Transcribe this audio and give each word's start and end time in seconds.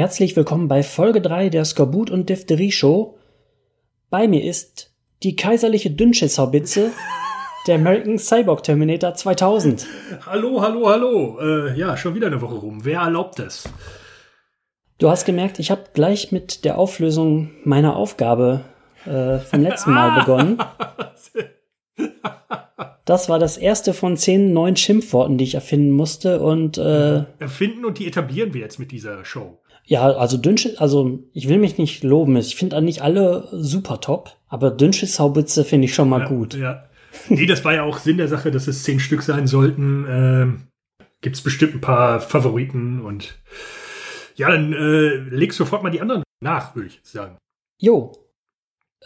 Herzlich 0.00 0.34
willkommen 0.34 0.66
bei 0.66 0.82
Folge 0.82 1.20
3 1.20 1.50
der 1.50 1.66
Skorbut 1.66 2.10
und 2.10 2.30
Diphtherie 2.30 2.72
Show. 2.72 3.18
Bei 4.08 4.28
mir 4.28 4.42
ist 4.42 4.94
die 5.22 5.36
kaiserliche 5.36 5.90
Dünnschiss-Haubitze, 5.90 6.90
der 7.66 7.74
American 7.74 8.18
Cyborg 8.18 8.62
Terminator 8.62 9.12
2000. 9.12 9.86
Hallo, 10.24 10.62
hallo, 10.62 10.88
hallo. 10.88 11.38
Äh, 11.38 11.78
ja, 11.78 11.98
schon 11.98 12.14
wieder 12.14 12.28
eine 12.28 12.40
Woche 12.40 12.54
rum. 12.54 12.86
Wer 12.86 13.00
erlaubt 13.00 13.40
es? 13.40 13.68
Du 14.96 15.10
hast 15.10 15.26
gemerkt, 15.26 15.58
ich 15.58 15.70
habe 15.70 15.82
gleich 15.92 16.32
mit 16.32 16.64
der 16.64 16.78
Auflösung 16.78 17.50
meiner 17.64 17.94
Aufgabe 17.94 18.62
äh, 19.04 19.38
vom 19.40 19.60
letzten 19.60 19.90
Mal 19.92 20.18
begonnen. 20.20 20.62
Das 23.06 23.28
war 23.28 23.40
das 23.40 23.56
erste 23.56 23.92
von 23.92 24.16
zehn 24.16 24.52
neuen 24.52 24.76
Schimpfworten, 24.76 25.36
die 25.36 25.42
ich 25.42 25.56
erfinden 25.56 25.90
musste. 25.90 26.40
Und 26.40 26.78
äh, 26.78 27.24
erfinden 27.40 27.84
und 27.84 27.98
die 27.98 28.06
etablieren 28.06 28.54
wir 28.54 28.60
jetzt 28.60 28.78
mit 28.78 28.92
dieser 28.92 29.24
Show. 29.24 29.58
Ja, 29.90 30.08
also 30.08 30.36
Dünnschiss, 30.36 30.78
also 30.78 31.18
ich 31.32 31.48
will 31.48 31.58
mich 31.58 31.76
nicht 31.76 32.04
loben. 32.04 32.36
Ich 32.36 32.54
finde 32.54 32.80
nicht 32.80 33.02
alle 33.02 33.48
super 33.50 34.00
top, 34.00 34.36
aber 34.46 34.70
Dünnschiss-Haubitze 34.70 35.64
finde 35.64 35.86
ich 35.86 35.94
schon 35.96 36.08
mal 36.08 36.20
ja, 36.20 36.26
gut. 36.28 36.54
Ja. 36.54 36.84
Nee, 37.28 37.44
das 37.46 37.64
war 37.64 37.74
ja 37.74 37.82
auch 37.82 37.98
Sinn 37.98 38.16
der 38.16 38.28
Sache, 38.28 38.52
dass 38.52 38.68
es 38.68 38.84
zehn 38.84 39.00
Stück 39.00 39.22
sein 39.22 39.48
sollten. 39.48 40.06
Ähm, 40.08 40.60
Gibt 41.22 41.34
es 41.34 41.42
bestimmt 41.42 41.74
ein 41.74 41.80
paar 41.80 42.20
Favoriten 42.20 43.00
und 43.00 43.34
ja, 44.36 44.48
dann 44.48 44.72
äh, 44.72 45.16
leg 45.16 45.52
sofort 45.52 45.82
mal 45.82 45.90
die 45.90 46.00
anderen 46.00 46.22
nach, 46.40 46.76
würde 46.76 46.86
ich 46.86 47.00
sagen. 47.02 47.36
Jo. 47.80 48.12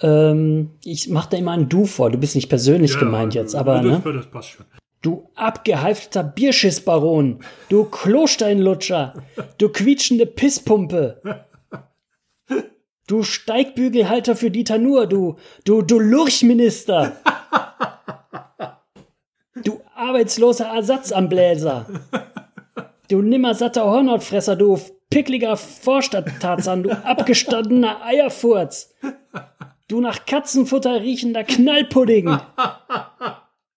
Ähm, 0.03 0.73
ich 0.85 1.09
mache 1.09 1.31
da 1.31 1.39
immer 1.39 1.53
ein 1.53 1.71
Du 1.71 1.87
vor. 1.87 2.11
Du 2.11 2.19
bist 2.19 2.35
nicht 2.35 2.51
persönlich 2.51 2.93
ja, 2.93 2.99
gemeint 2.99 3.33
jetzt, 3.33 3.55
aber 3.55 3.81
das, 3.81 4.05
ne? 4.05 4.13
das 4.13 4.27
passt 4.27 4.51
schon. 4.51 4.67
Du 5.05 5.29
abgehalfterter 5.35 6.25
Bierschissbaron, 6.25 7.41
du 7.69 7.85
Klosteinlutscher, 7.85 9.13
du 9.59 9.69
quietschende 9.69 10.25
Pisspumpe, 10.25 11.45
du 13.07 13.23
Steigbügelhalter 13.23 14.35
für 14.35 14.51
Dieter 14.51 14.79
Nuhr, 14.79 15.07
du, 15.07 15.37
du, 15.67 15.83
du 15.83 15.99
Lurchminister, 15.99 17.19
du 19.63 19.79
arbeitsloser 19.95 20.69
Ersatzambläser, 20.69 21.85
du 23.11 23.21
nimmersatter 23.21 23.85
Hornhautfresser, 23.85 24.57
du 24.57 24.81
pickliger 25.11 25.59
Vorstadttarzan, 25.59 26.83
du 26.83 26.91
abgestandener 27.05 28.03
Eierfurz, 28.07 28.95
du 29.87 30.01
nach 30.01 30.25
Katzenfutter 30.25 31.03
riechender 31.03 31.45
Knallpudding. 31.45 32.39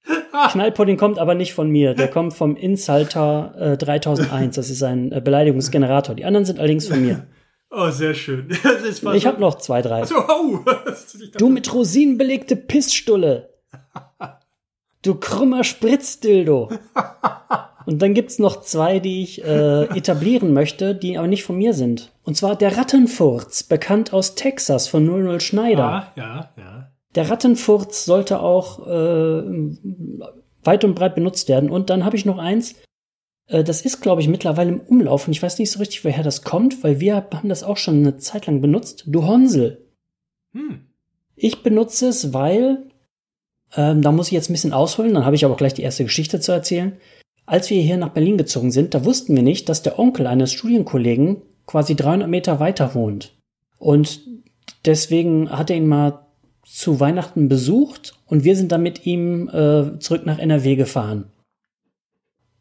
Knallpudding 0.51 0.97
kommt 0.97 1.19
aber 1.19 1.35
nicht 1.35 1.53
von 1.53 1.69
mir, 1.69 1.93
der 1.93 2.07
kommt 2.07 2.33
vom 2.33 2.55
Insulter 2.55 3.53
äh, 3.57 3.77
3001. 3.77 4.55
Das 4.55 4.69
ist 4.69 4.83
ein 4.83 5.11
äh, 5.11 5.21
Beleidigungsgenerator. 5.21 6.15
Die 6.15 6.25
anderen 6.25 6.45
sind 6.45 6.59
allerdings 6.59 6.87
von 6.87 7.01
mir. 7.01 7.27
Oh, 7.69 7.89
sehr 7.89 8.13
schön. 8.13 8.49
ich 9.13 9.25
habe 9.25 9.41
noch 9.41 9.55
zwei, 9.55 9.81
drei. 9.81 10.05
So, 10.05 10.15
oh. 10.15 10.59
du 11.37 11.49
mit 11.49 11.73
Rosinen 11.73 12.17
belegte 12.17 12.55
Pissstulle. 12.55 13.49
Du 15.01 15.15
krummer 15.15 15.63
Spritzdildo. 15.63 16.69
Und 17.85 18.01
dann 18.01 18.13
gibt's 18.13 18.39
noch 18.39 18.61
zwei, 18.61 18.99
die 18.99 19.23
ich 19.23 19.43
äh, 19.43 19.83
etablieren 19.97 20.53
möchte, 20.53 20.93
die 20.93 21.17
aber 21.17 21.27
nicht 21.27 21.43
von 21.43 21.57
mir 21.57 21.73
sind. 21.73 22.11
Und 22.23 22.35
zwar 22.35 22.55
der 22.55 22.77
Rattenfurz, 22.77 23.63
bekannt 23.63 24.11
aus 24.11 24.35
Texas 24.35 24.87
von 24.87 25.05
00 25.05 25.39
Schneider. 25.39 26.11
Ja, 26.15 26.23
ja, 26.23 26.49
ja. 26.57 26.91
Der 27.17 27.31
Rattenfurz 27.31 28.05
sollte 28.05 28.41
auch 28.41 28.85
äh, 28.85 29.41
weit 30.63 30.83
und 30.83 30.93
breit 30.93 31.15
benutzt 31.15 31.49
werden. 31.49 31.71
Und 31.71 31.89
dann 31.89 32.05
habe 32.05 32.15
ich 32.15 32.25
noch 32.25 32.37
eins, 32.37 32.75
äh, 33.47 33.63
das 33.63 33.81
ist, 33.81 34.01
glaube 34.01 34.21
ich, 34.21 34.27
mittlerweile 34.27 34.69
im 34.69 34.81
Umlauf. 34.81 35.25
Und 35.25 35.33
ich 35.33 35.41
weiß 35.41 35.57
nicht 35.57 35.71
so 35.71 35.79
richtig, 35.79 36.05
woher 36.05 36.21
das 36.21 36.43
kommt, 36.43 36.83
weil 36.83 36.99
wir 36.99 37.15
haben 37.15 37.49
das 37.49 37.63
auch 37.63 37.77
schon 37.77 37.95
eine 37.95 38.17
Zeit 38.17 38.45
lang 38.45 38.61
benutzt. 38.61 39.05
Du 39.07 39.25
Honsel. 39.25 39.87
Hm. 40.53 40.81
Ich 41.35 41.63
benutze 41.63 42.09
es, 42.09 42.35
weil, 42.35 42.85
ähm, 43.75 44.03
da 44.03 44.11
muss 44.11 44.27
ich 44.27 44.33
jetzt 44.33 44.51
ein 44.51 44.53
bisschen 44.53 44.73
ausholen, 44.73 45.15
dann 45.15 45.25
habe 45.25 45.35
ich 45.35 45.43
aber 45.43 45.55
auch 45.55 45.59
gleich 45.59 45.73
die 45.73 45.81
erste 45.81 46.03
Geschichte 46.03 46.39
zu 46.39 46.51
erzählen. 46.51 46.97
Als 47.47 47.71
wir 47.71 47.81
hier 47.81 47.97
nach 47.97 48.09
Berlin 48.09 48.37
gezogen 48.37 48.69
sind, 48.69 48.93
da 48.93 49.05
wussten 49.05 49.35
wir 49.35 49.41
nicht, 49.41 49.69
dass 49.69 49.81
der 49.81 49.97
Onkel 49.97 50.27
eines 50.27 50.53
Studienkollegen 50.53 51.41
quasi 51.65 51.95
300 51.95 52.29
Meter 52.29 52.59
weiter 52.59 52.93
wohnt. 52.93 53.35
Und 53.79 54.21
deswegen 54.85 55.49
hat 55.49 55.71
er 55.71 55.77
ihn 55.77 55.87
mal 55.87 56.26
zu 56.67 56.99
Weihnachten 56.99 57.47
besucht 57.47 58.15
und 58.25 58.43
wir 58.43 58.55
sind 58.55 58.71
dann 58.71 58.83
mit 58.83 59.05
ihm 59.05 59.49
äh, 59.49 59.99
zurück 59.99 60.25
nach 60.25 60.37
NRW 60.37 60.75
gefahren. 60.75 61.31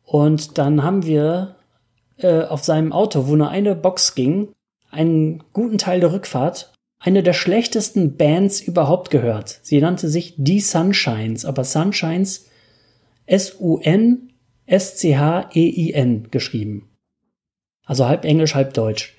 Und 0.02 0.58
dann 0.58 0.82
haben 0.84 1.04
wir 1.04 1.56
äh, 2.18 2.42
auf 2.42 2.64
seinem 2.64 2.92
Auto, 2.92 3.26
wo 3.26 3.34
nur 3.36 3.50
eine 3.50 3.74
Box 3.74 4.14
ging, 4.14 4.48
einen 4.90 5.42
guten 5.52 5.78
Teil 5.78 6.00
der 6.00 6.12
Rückfahrt 6.12 6.72
eine 6.98 7.22
der 7.22 7.34
schlechtesten 7.34 8.16
Bands 8.16 8.60
überhaupt 8.60 9.10
gehört. 9.10 9.60
Sie 9.62 9.80
nannte 9.80 10.08
sich 10.08 10.34
Die 10.36 10.60
Sunshines, 10.60 11.44
aber 11.44 11.62
Sunshines 11.64 12.48
S-U-N-S-C-H-E-I-N 13.26 14.28
geschrieben. 16.30 16.88
Also 17.84 18.06
halb 18.06 18.24
Englisch, 18.24 18.54
halb 18.54 18.72
Deutsch. 18.74 19.15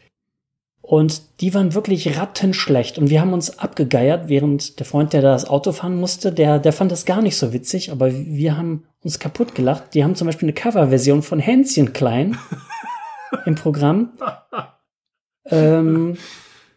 Und 0.88 1.42
die 1.42 1.54
waren 1.54 1.74
wirklich 1.74 2.18
rattenschlecht. 2.18 2.98
Und 2.98 3.10
wir 3.10 3.20
haben 3.20 3.34
uns 3.34 3.60
abgegeiert, 3.60 4.30
während 4.30 4.80
der 4.80 4.86
Freund, 4.86 5.12
der 5.12 5.22
da 5.22 5.34
das 5.34 5.44
Auto 5.44 5.74
fahren 5.74 6.00
musste, 6.00 6.32
der, 6.32 6.60
der 6.60 6.72
fand 6.72 6.94
das 6.94 7.04
gar 7.06 7.22
nicht 7.22 7.36
so 7.36 7.52
witzig, 7.52 7.92
aber 7.92 8.10
wir 8.10 8.56
haben 8.56 8.86
uns 9.04 9.20
kaputt 9.20 9.54
gelacht. 9.54 9.94
Die 9.94 10.06
haben 10.06 10.16
zum 10.16 10.28
Beispiel 10.28 10.46
eine 10.46 10.54
Coverversion 10.54 11.24
von 11.24 11.40
Hänschen 11.40 11.92
Klein 11.92 12.38
im 13.46 13.56
Programm, 13.56 14.14
ähm, 15.48 16.16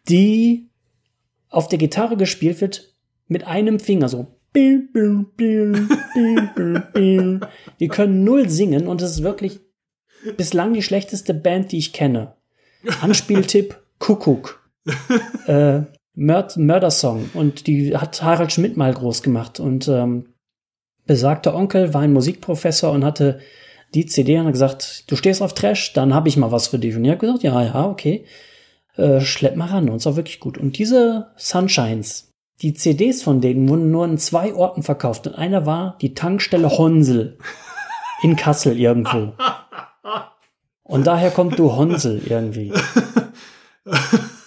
die 0.09 0.69
auf 1.49 1.69
der 1.69 1.79
Gitarre 1.79 2.17
gespielt 2.17 2.61
wird 2.61 2.93
mit 3.29 3.47
einem 3.47 3.79
Finger, 3.79 4.09
so. 4.09 4.27
Die 4.57 4.89
können 7.89 8.25
null 8.25 8.49
singen 8.49 8.89
und 8.89 9.03
es 9.03 9.13
ist 9.13 9.23
wirklich 9.23 9.61
bislang 10.37 10.73
die 10.73 10.83
schlechteste 10.83 11.33
Band, 11.33 11.71
die 11.71 11.79
ich 11.79 11.93
kenne. 11.93 12.35
Anspieltipp, 13.01 13.77
Kuckuck. 14.01 14.61
äh, 15.47 15.83
Mörd 16.15 16.57
Mördersong. 16.57 17.31
Und 17.35 17.69
die 17.69 17.97
hat 17.97 18.21
Harald 18.23 18.53
Schmidt 18.53 18.77
mal 18.77 18.93
groß 18.93 19.23
gemacht. 19.23 19.61
Und 19.61 19.87
ähm, 19.87 20.35
besagter 21.07 21.55
Onkel 21.55 21.95
war 21.95 22.01
ein 22.01 22.13
Musikprofessor 22.13 22.91
und 22.91 23.05
hatte 23.05 23.39
die 23.95 24.07
CD 24.07 24.39
und 24.39 24.47
hat 24.47 24.53
gesagt, 24.53 25.11
du 25.11 25.17
stehst 25.17 25.43
auf 25.43 25.55
Trash, 25.55 25.93
dann 25.93 26.15
habe 26.15 26.29
ich 26.29 26.37
mal 26.37 26.53
was 26.53 26.69
für 26.69 26.79
dich. 26.79 26.97
Und 26.97 27.05
ich 27.05 27.11
habe 27.11 27.21
gesagt, 27.21 27.43
ja, 27.43 27.63
ja, 27.63 27.87
okay. 27.87 28.25
Äh, 28.97 29.21
schlepp 29.21 29.57
mal 29.57 29.69
ran. 29.69 29.89
Und 29.89 29.97
es 29.97 30.07
war 30.07 30.17
wirklich 30.17 30.41
gut. 30.41 30.59
Und 30.59 30.79
diese 30.79 31.31
Sunshines, 31.37 32.33
die 32.61 32.75
CDs 32.75 33.23
von 33.23 33.41
denen 33.41 33.69
wurden 33.69 33.91
nur 33.91 34.05
in 34.05 34.19
zwei 34.19 34.53
Orten 34.55 34.83
verkauft. 34.83 35.27
Und 35.27 35.35
einer 35.35 35.65
war 35.65 35.97
die 36.01 36.15
Tankstelle 36.15 36.69
Honsel 36.77 37.39
in 38.23 38.37
Kassel 38.37 38.79
irgendwo. 38.79 39.33
Und 40.83 41.07
daher 41.07 41.31
kommt 41.31 41.59
du 41.59 41.77
Honsel 41.77 42.21
irgendwie. 42.27 42.73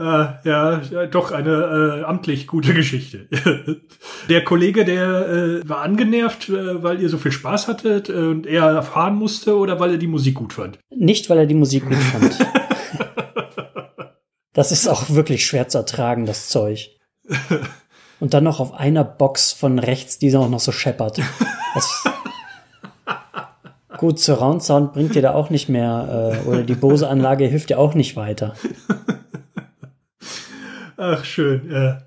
Äh, 0.00 0.28
ja, 0.44 0.76
doch 1.10 1.32
eine 1.32 2.02
äh, 2.02 2.04
amtlich 2.04 2.46
gute 2.46 2.72
Geschichte. 2.72 3.26
der 4.28 4.44
Kollege, 4.44 4.84
der 4.84 5.28
äh, 5.28 5.68
war 5.68 5.80
angenervt, 5.80 6.50
äh, 6.50 6.84
weil 6.84 7.02
ihr 7.02 7.08
so 7.08 7.18
viel 7.18 7.32
Spaß 7.32 7.66
hattet 7.66 8.08
und 8.08 8.46
er 8.46 8.84
fahren 8.84 9.16
musste 9.16 9.56
oder 9.56 9.80
weil 9.80 9.90
er 9.90 9.98
die 9.98 10.06
Musik 10.06 10.36
gut 10.36 10.52
fand? 10.52 10.78
Nicht, 10.94 11.28
weil 11.28 11.38
er 11.38 11.46
die 11.46 11.56
Musik 11.56 11.84
gut 11.84 11.96
fand. 11.96 12.38
das 14.52 14.70
ist 14.70 14.86
auch 14.86 15.10
wirklich 15.10 15.44
schwer 15.44 15.66
zu 15.66 15.78
ertragen, 15.78 16.26
das 16.26 16.48
Zeug. 16.48 16.90
Und 18.20 18.34
dann 18.34 18.44
noch 18.44 18.60
auf 18.60 18.74
einer 18.74 19.02
Box 19.02 19.52
von 19.52 19.80
rechts, 19.80 20.20
die 20.20 20.34
auch 20.36 20.48
noch 20.48 20.60
so 20.60 20.70
scheppert. 20.70 21.18
Das, 21.74 22.04
Gut, 23.98 24.20
Surround 24.20 24.62
Sound 24.62 24.92
bringt 24.92 25.14
dir 25.14 25.22
da 25.22 25.34
auch 25.34 25.50
nicht 25.50 25.68
mehr, 25.68 26.40
äh, 26.46 26.48
oder 26.48 26.62
die 26.62 26.74
Bose-Anlage 26.74 27.46
hilft 27.46 27.70
dir 27.70 27.78
auch 27.78 27.94
nicht 27.94 28.16
weiter. 28.16 28.54
Ach, 30.96 31.24
schön, 31.24 31.68
ja. 31.70 31.98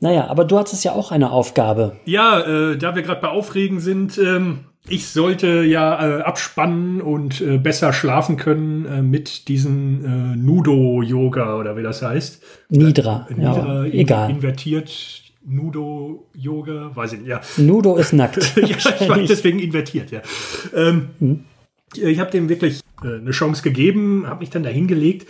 Naja, 0.00 0.28
aber 0.28 0.44
du 0.44 0.58
hattest 0.58 0.84
ja 0.84 0.92
auch 0.92 1.10
eine 1.10 1.30
Aufgabe. 1.30 1.96
Ja, 2.04 2.40
äh, 2.40 2.78
da 2.78 2.94
wir 2.94 3.02
gerade 3.02 3.20
bei 3.20 3.28
Aufregen 3.28 3.80
sind, 3.80 4.16
ähm, 4.16 4.60
ich 4.88 5.08
sollte 5.08 5.64
ja 5.64 6.18
äh, 6.18 6.22
abspannen 6.22 7.02
und 7.02 7.40
äh, 7.40 7.58
besser 7.58 7.92
schlafen 7.92 8.36
können 8.36 8.86
äh, 8.86 9.02
mit 9.02 9.48
diesem 9.48 10.04
äh, 10.04 10.36
Nudo-Yoga 10.36 11.56
oder 11.56 11.76
wie 11.76 11.82
das 11.82 12.00
heißt. 12.00 12.42
Nidra, 12.70 13.26
äh, 13.28 13.34
Nidra 13.34 13.84
ja, 13.84 13.92
egal. 13.92 14.30
Invertiert 14.30 15.27
Nudo-Yoga, 15.48 16.94
weiß 16.94 17.14
ich 17.14 17.18
nicht, 17.20 17.28
ja. 17.28 17.40
Nudo 17.56 17.96
ist 17.96 18.12
nackt. 18.12 18.36
ja, 18.56 18.68
ich 18.68 19.08
weiß, 19.08 19.28
deswegen 19.28 19.58
invertiert, 19.58 20.10
ja. 20.10 20.22
Ähm, 20.74 21.10
hm. 21.18 21.44
Ich 21.96 22.20
habe 22.20 22.30
dem 22.30 22.48
wirklich 22.48 22.80
äh, 23.02 23.16
eine 23.16 23.30
Chance 23.30 23.62
gegeben, 23.62 24.26
habe 24.26 24.40
mich 24.40 24.50
dann 24.50 24.62
da 24.62 24.68
hingelegt. 24.68 25.26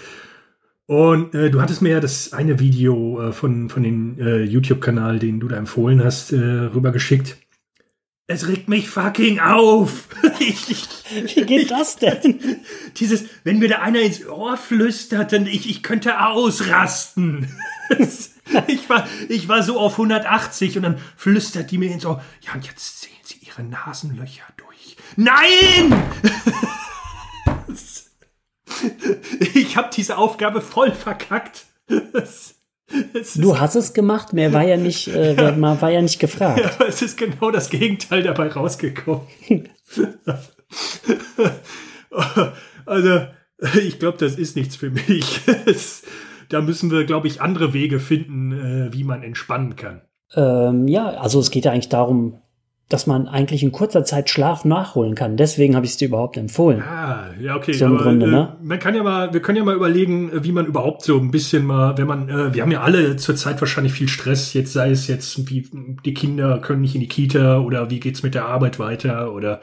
Und 0.86 1.34
äh, 1.34 1.50
du 1.50 1.60
hattest 1.60 1.82
mir 1.82 1.90
ja 1.90 2.00
das 2.00 2.32
eine 2.32 2.58
Video 2.58 3.28
äh, 3.28 3.32
von, 3.32 3.68
von 3.68 3.82
dem 3.82 4.18
äh, 4.18 4.42
YouTube-Kanal, 4.42 5.18
den 5.18 5.38
du 5.38 5.46
da 5.46 5.56
empfohlen 5.56 6.02
hast, 6.02 6.32
äh, 6.32 6.38
rübergeschickt. 6.38 7.36
Es 8.26 8.48
regt 8.48 8.68
mich 8.68 8.88
fucking 8.88 9.38
auf. 9.38 10.08
Wie 11.34 11.42
geht 11.42 11.70
das 11.70 11.96
denn? 11.96 12.38
Dieses, 12.96 13.24
wenn 13.44 13.58
mir 13.58 13.68
da 13.68 13.80
einer 13.80 14.00
ins 14.00 14.26
Ohr 14.26 14.56
flüstert, 14.56 15.32
dann 15.32 15.46
ich, 15.46 15.68
ich 15.68 15.82
könnte 15.82 16.20
ausrasten. 16.26 17.48
ich 18.66 18.88
war, 18.88 19.06
ich 19.28 19.48
war 19.48 19.62
so 19.62 19.78
auf 19.78 19.92
180 19.92 20.76
und 20.76 20.82
dann 20.82 20.98
flüstert 21.16 21.70
die 21.70 21.78
mir 21.78 21.90
ins 21.90 22.06
Ohr, 22.06 22.22
ja, 22.40 22.54
und 22.54 22.66
jetzt 22.66 23.02
sehen 23.02 23.12
Sie 23.22 23.38
Ihre 23.42 23.62
Nasenlöcher 23.62 24.44
durch. 24.56 24.96
Nein! 25.16 26.02
ich 29.54 29.76
habe 29.76 29.90
diese 29.94 30.16
Aufgabe 30.16 30.60
voll 30.60 30.92
verkackt. 30.92 31.66
Du 33.34 33.58
hast 33.58 33.74
es 33.74 33.92
gemacht, 33.92 34.32
mehr 34.32 34.52
war 34.52 34.62
ja 34.62 34.76
nicht, 34.76 35.08
äh, 35.08 35.34
ja. 35.58 35.80
war 35.80 35.90
ja 35.90 36.00
nicht 36.00 36.18
gefragt. 36.18 36.60
Ja, 36.78 36.86
es 36.86 37.02
ist 37.02 37.18
genau 37.18 37.50
das 37.50 37.68
Gegenteil 37.70 38.22
dabei 38.22 38.48
rausgekommen. 38.48 39.26
also, 42.86 43.26
ich 43.82 43.98
glaube, 43.98 44.18
das 44.18 44.36
ist 44.36 44.56
nichts 44.56 44.76
für 44.76 44.90
mich. 44.90 45.40
Da 46.48 46.60
müssen 46.60 46.90
wir, 46.90 47.04
glaube 47.04 47.26
ich, 47.26 47.40
andere 47.40 47.72
Wege 47.72 48.00
finden, 48.00 48.52
äh, 48.52 48.92
wie 48.92 49.04
man 49.04 49.22
entspannen 49.22 49.76
kann. 49.76 50.02
Ähm, 50.34 50.88
ja, 50.88 51.08
also 51.08 51.40
es 51.40 51.50
geht 51.50 51.64
ja 51.64 51.72
eigentlich 51.72 51.88
darum, 51.88 52.38
dass 52.88 53.06
man 53.06 53.28
eigentlich 53.28 53.62
in 53.62 53.70
kurzer 53.70 54.04
Zeit 54.04 54.30
Schlaf 54.30 54.64
nachholen 54.64 55.14
kann. 55.14 55.36
Deswegen 55.36 55.76
habe 55.76 55.84
ich 55.84 55.92
es 55.92 55.98
dir 55.98 56.08
überhaupt 56.08 56.38
empfohlen. 56.38 56.80
Ah, 56.80 57.26
ja, 57.38 57.54
okay. 57.54 57.74
So 57.74 57.84
im 57.84 57.94
aber, 57.94 58.02
Grunde, 58.02 58.26
äh, 58.26 58.30
ne? 58.30 58.56
Man 58.62 58.78
kann 58.78 58.94
ja 58.94 59.02
mal, 59.02 59.34
wir 59.34 59.40
können 59.40 59.58
ja 59.58 59.64
mal 59.64 59.74
überlegen, 59.74 60.30
wie 60.42 60.52
man 60.52 60.64
überhaupt 60.64 61.02
so 61.02 61.18
ein 61.18 61.30
bisschen 61.30 61.66
mal, 61.66 61.98
wenn 61.98 62.06
man, 62.06 62.30
äh, 62.30 62.54
wir 62.54 62.62
haben 62.62 62.70
ja 62.70 62.80
alle 62.80 63.16
zurzeit 63.16 63.60
wahrscheinlich 63.60 63.92
viel 63.92 64.08
Stress, 64.08 64.54
jetzt 64.54 64.72
sei 64.72 64.90
es 64.90 65.06
jetzt, 65.06 65.50
wie 65.50 65.68
die 66.04 66.14
Kinder 66.14 66.58
können 66.60 66.80
nicht 66.80 66.94
in 66.94 67.02
die 67.02 67.08
Kita 67.08 67.58
oder 67.58 67.90
wie 67.90 68.00
geht's 68.00 68.22
mit 68.22 68.34
der 68.34 68.46
Arbeit 68.46 68.78
weiter 68.78 69.34
oder 69.34 69.60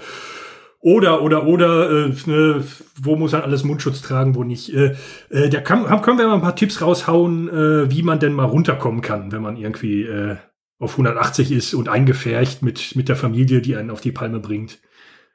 oder, 0.86 1.24
oder, 1.24 1.48
oder, 1.48 1.90
äh, 1.90 2.14
ne, 2.28 2.64
wo 3.02 3.16
muss 3.16 3.32
man 3.32 3.42
alles 3.42 3.64
Mundschutz 3.64 4.04
tragen, 4.04 4.36
wo 4.36 4.44
nicht. 4.44 4.72
Äh, 4.72 4.96
äh, 5.32 5.50
da 5.50 5.60
kann, 5.60 5.84
können 6.04 6.20
wir 6.20 6.28
mal 6.28 6.36
ein 6.36 6.42
paar 6.42 6.56
Tipps 6.56 6.80
raushauen, 6.80 7.50
äh, 7.50 7.92
wie 7.92 8.04
man 8.04 8.20
denn 8.20 8.34
mal 8.34 8.46
runterkommen 8.46 9.02
kann, 9.02 9.32
wenn 9.32 9.42
man 9.42 9.58
irgendwie 9.58 10.04
äh, 10.04 10.36
auf 10.78 10.92
180 10.92 11.52
ist 11.52 11.74
und 11.74 11.90
eingefärcht 11.90 12.62
mit, 12.62 12.96
mit 12.96 13.10
der 13.10 13.16
Familie, 13.16 13.62
die 13.62 13.76
einen 13.76 13.90
auf 13.90 14.00
die 14.00 14.12
Palme 14.12 14.40
bringt. 14.40 14.80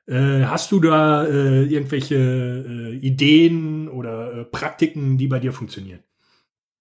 Äh, 0.06 0.44
hast 0.44 0.70
du 0.70 0.79
da 0.79 1.26
äh, 1.26 1.64
irgendwelche 1.64 2.14
äh, 2.14 2.94
Ideen 2.99 3.88
oder 3.88 4.32
äh, 4.32 4.44
Praktiken, 4.44 5.19
die 5.19 5.26
bei 5.26 5.41
dir 5.41 5.52
funktionieren? 5.52 6.05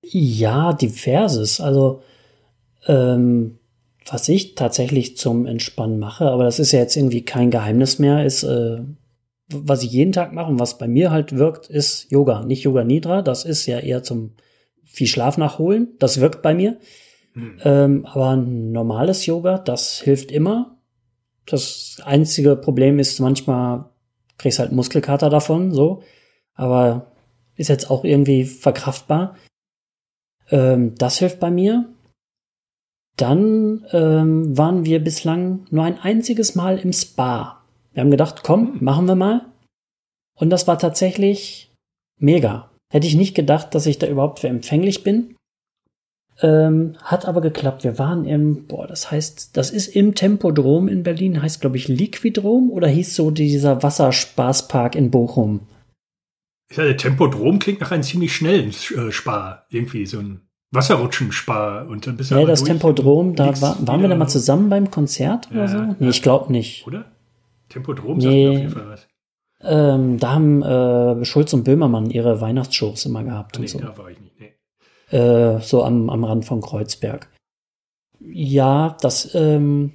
Ja, 0.03 0.73
diverses. 0.73 1.59
Also, 1.59 2.03
ähm, 2.85 3.58
was 4.11 4.27
ich 4.29 4.55
tatsächlich 4.55 5.17
zum 5.17 5.45
Entspannen 5.45 5.99
mache, 5.99 6.25
aber 6.29 6.43
das 6.43 6.59
ist 6.59 6.71
ja 6.71 6.79
jetzt 6.79 6.95
irgendwie 6.95 7.23
kein 7.23 7.51
Geheimnis 7.51 7.99
mehr, 7.99 8.25
ist, 8.25 8.43
äh, 8.43 8.79
was 9.51 9.83
ich 9.83 9.91
jeden 9.91 10.11
Tag 10.11 10.33
mache 10.33 10.51
und 10.51 10.59
was 10.59 10.77
bei 10.77 10.87
mir 10.87 11.11
halt 11.11 11.37
wirkt, 11.37 11.69
ist 11.69 12.11
Yoga. 12.11 12.43
Nicht 12.43 12.63
Yoga 12.63 12.83
Nidra, 12.83 13.21
das 13.21 13.45
ist 13.45 13.65
ja 13.65 13.79
eher 13.79 14.03
zum 14.03 14.33
viel 14.85 15.07
Schlaf 15.07 15.37
nachholen. 15.37 15.89
Das 15.99 16.19
wirkt 16.19 16.41
bei 16.41 16.53
mir. 16.53 16.77
Hm. 17.33 17.57
Ähm, 17.63 18.05
aber 18.05 18.35
normales 18.35 19.25
Yoga, 19.25 19.57
das 19.57 19.99
hilft 19.99 20.31
immer. 20.31 20.77
Das 21.45 21.97
einzige 22.03 22.55
Problem 22.55 22.99
ist 22.99 23.19
manchmal 23.19 23.85
kriegst 24.37 24.59
halt 24.59 24.71
Muskelkater 24.71 25.29
davon, 25.29 25.71
so. 25.71 26.01
Aber 26.55 27.11
ist 27.55 27.67
jetzt 27.67 27.89
auch 27.91 28.03
irgendwie 28.03 28.45
verkraftbar. 28.45 29.35
Ähm, 30.49 30.95
das 30.97 31.19
hilft 31.19 31.39
bei 31.39 31.51
mir. 31.51 31.89
Dann 33.19 33.85
ähm, 33.91 34.57
waren 34.57 34.85
wir 34.85 35.03
bislang 35.03 35.65
nur 35.71 35.83
ein 35.83 35.99
einziges 35.99 36.55
Mal 36.55 36.77
im 36.77 36.93
Spa. 36.93 37.61
Wir 37.91 38.01
haben 38.01 38.11
gedacht, 38.11 38.43
komm, 38.43 38.75
hm. 38.75 38.83
machen 38.83 39.07
wir 39.07 39.15
mal. 39.15 39.45
Und 40.35 40.51
das 40.51 40.67
war 40.67 40.79
tatsächlich 40.79 41.69
mega. 42.17 42.71
Hätte 42.89 43.07
ich 43.07 43.15
nicht 43.15 43.35
gedacht, 43.35 43.75
dass 43.75 43.87
ich 43.87 43.99
da 43.99 44.07
überhaupt 44.07 44.39
für 44.39 44.47
empfänglich 44.47 45.03
bin. 45.03 45.35
Ähm, 46.41 46.95
hat 47.03 47.25
aber 47.25 47.41
geklappt. 47.41 47.83
Wir 47.83 47.99
waren 47.99 48.23
im, 48.23 48.67
boah, 48.67 48.87
das 48.87 49.11
heißt, 49.11 49.57
das 49.57 49.69
ist 49.69 49.89
im 49.89 50.15
Tempodrom 50.15 50.87
in 50.87 51.03
Berlin, 51.03 51.41
heißt 51.41 51.59
glaube 51.59 51.75
ich 51.75 51.89
Liquidrom 51.89 52.71
oder 52.71 52.87
hieß 52.87 53.15
so 53.15 53.31
dieser 53.31 53.83
Wasserspaßpark 53.83 54.95
in 54.95 55.11
Bochum? 55.11 55.67
Ja, 56.73 56.83
der 56.83 56.95
Tempodrom 56.95 57.59
klingt 57.59 57.81
nach 57.81 57.91
einem 57.91 58.03
ziemlich 58.03 58.33
schnellen 58.33 58.69
äh, 58.69 59.11
Spar. 59.11 59.65
Irgendwie 59.69 60.05
so 60.05 60.19
ein 60.19 60.48
Wasserrutschenspar 60.71 61.87
und 61.87 62.05
dann 62.05 62.17
bist 62.17 62.31
du 62.31 62.35
Ja, 62.35 62.45
das 62.45 62.63
Tempodrom, 62.63 63.35
da 63.35 63.59
war, 63.61 63.75
waren 63.87 64.01
wir 64.01 64.09
da 64.09 64.15
mal 64.15 64.27
zusammen 64.27 64.69
beim 64.69 64.91
Konzert 64.91 65.49
oder 65.51 65.61
ja, 65.61 65.67
so? 65.67 65.79
Nee, 65.79 65.95
ja. 65.99 66.09
ich 66.09 66.21
glaube 66.21 66.51
nicht. 66.51 66.85
Oder? 66.85 67.05
Tempodrom 67.69 68.21
sagt 68.21 68.33
nee. 68.33 68.45
mir 68.45 68.51
auf 68.51 68.57
jeden 68.57 68.71
Fall 68.71 68.89
was. 68.89 69.07
Ähm, 69.61 70.19
da 70.19 70.33
haben 70.33 70.61
äh, 70.63 71.25
Schulz 71.25 71.53
und 71.53 71.63
Böhmermann 71.63 72.09
ihre 72.09 72.39
Weihnachtsshows 72.39 73.05
immer 73.05 73.23
gehabt 73.23 73.57
nee, 73.57 73.63
und 73.63 73.69
so. 73.69 73.79
Da 73.79 73.97
war 73.97 74.09
ich 74.09 74.19
nicht. 74.19 74.39
Nee 74.39 74.53
äh, 75.11 75.59
so 75.61 75.83
am, 75.83 76.09
am 76.09 76.23
Rand 76.23 76.45
von 76.45 76.61
Kreuzberg. 76.61 77.29
Ja, 78.19 78.97
das 79.01 79.33
ähm, 79.33 79.93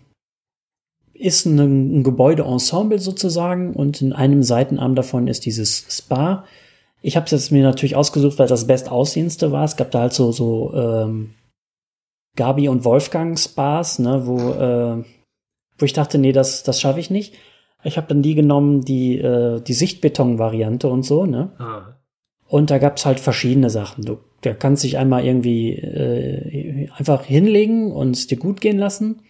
ist 1.12 1.46
ein, 1.46 2.00
ein 2.00 2.02
Gebäudeensemble 2.04 2.98
sozusagen 2.98 3.74
und 3.74 4.00
in 4.02 4.12
einem 4.12 4.42
Seitenarm 4.42 4.94
davon 4.94 5.28
ist 5.28 5.46
dieses 5.46 5.86
Spa. 5.90 6.44
Ich 7.04 7.16
habe 7.16 7.26
es 7.26 7.32
jetzt 7.32 7.52
mir 7.52 7.62
natürlich 7.62 7.96
ausgesucht, 7.96 8.38
weil 8.38 8.48
das 8.48 8.66
bestaussehendste 8.66 9.52
war. 9.52 9.64
Es 9.64 9.76
gab 9.76 9.90
da 9.90 10.00
halt 10.00 10.12
so, 10.14 10.32
so 10.32 10.72
ähm, 10.74 11.34
Gabi 12.34 12.68
und 12.68 12.84
Wolfgang 12.84 13.38
Spas, 13.38 13.98
ne, 13.98 14.26
wo, 14.26 14.38
äh, 14.38 15.04
wo 15.78 15.84
ich 15.84 15.92
dachte, 15.92 16.18
nee, 16.18 16.32
das, 16.32 16.62
das 16.62 16.80
schaffe 16.80 17.00
ich 17.00 17.10
nicht. 17.10 17.34
Ich 17.82 17.98
habe 17.98 18.06
dann 18.06 18.22
die 18.22 18.34
genommen, 18.34 18.80
die, 18.80 19.18
äh, 19.18 19.60
die 19.60 19.74
Sichtbeton-Variante 19.74 20.88
und 20.88 21.02
so, 21.02 21.26
ne? 21.26 21.52
Ah. 21.58 21.98
Und 22.48 22.70
da 22.70 22.78
gab's 22.78 23.04
halt 23.04 23.20
verschiedene 23.20 23.68
Sachen. 23.68 24.04
Du 24.04 24.18
der 24.44 24.54
kann 24.54 24.76
sich 24.76 24.98
einmal 24.98 25.24
irgendwie 25.24 25.72
äh, 25.72 26.88
einfach 26.96 27.24
hinlegen 27.24 27.92
und 27.92 28.16
es 28.16 28.26
dir 28.26 28.38
gut 28.38 28.60
gehen 28.60 28.78
lassen. 28.78 29.22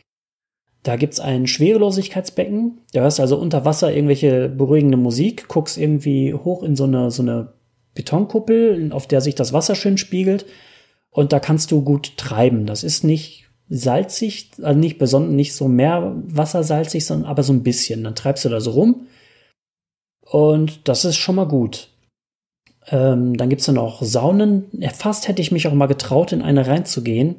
Da 0.82 0.96
gibt's 0.96 1.20
ein 1.20 1.46
Schwerelosigkeitsbecken. 1.46 2.80
Da 2.92 3.00
hörst 3.00 3.20
also 3.20 3.38
unter 3.38 3.64
Wasser 3.64 3.94
irgendwelche 3.94 4.48
beruhigende 4.48 4.98
Musik, 4.98 5.48
guckst 5.48 5.78
irgendwie 5.78 6.34
hoch 6.34 6.62
in 6.62 6.76
so 6.76 6.84
eine, 6.84 7.10
so 7.10 7.22
eine 7.22 7.53
Betonkuppel, 7.94 8.92
auf 8.92 9.06
der 9.06 9.20
sich 9.20 9.34
das 9.34 9.52
Wasser 9.52 9.74
schön 9.74 9.98
spiegelt. 9.98 10.46
Und 11.10 11.32
da 11.32 11.40
kannst 11.40 11.70
du 11.70 11.82
gut 11.82 12.16
treiben. 12.16 12.66
Das 12.66 12.82
ist 12.82 13.04
nicht 13.04 13.44
salzig, 13.68 14.50
also 14.62 14.78
nicht 14.78 14.98
besonders, 14.98 15.32
nicht 15.32 15.54
so 15.54 15.68
mehr 15.68 16.14
wassersalzig, 16.26 17.06
sondern 17.06 17.30
aber 17.30 17.42
so 17.42 17.52
ein 17.52 17.62
bisschen. 17.62 18.04
Dann 18.04 18.14
treibst 18.14 18.44
du 18.44 18.48
da 18.48 18.60
so 18.60 18.72
rum. 18.72 19.06
Und 20.20 20.88
das 20.88 21.04
ist 21.04 21.16
schon 21.16 21.36
mal 21.36 21.46
gut. 21.46 21.88
Ähm, 22.88 23.36
dann 23.36 23.48
gibt's 23.48 23.66
dann 23.66 23.78
auch 23.78 24.02
Saunen. 24.02 24.66
Ja, 24.72 24.90
fast 24.90 25.28
hätte 25.28 25.40
ich 25.40 25.52
mich 25.52 25.68
auch 25.68 25.74
mal 25.74 25.86
getraut, 25.86 26.32
in 26.32 26.42
eine 26.42 26.66
reinzugehen. 26.66 27.36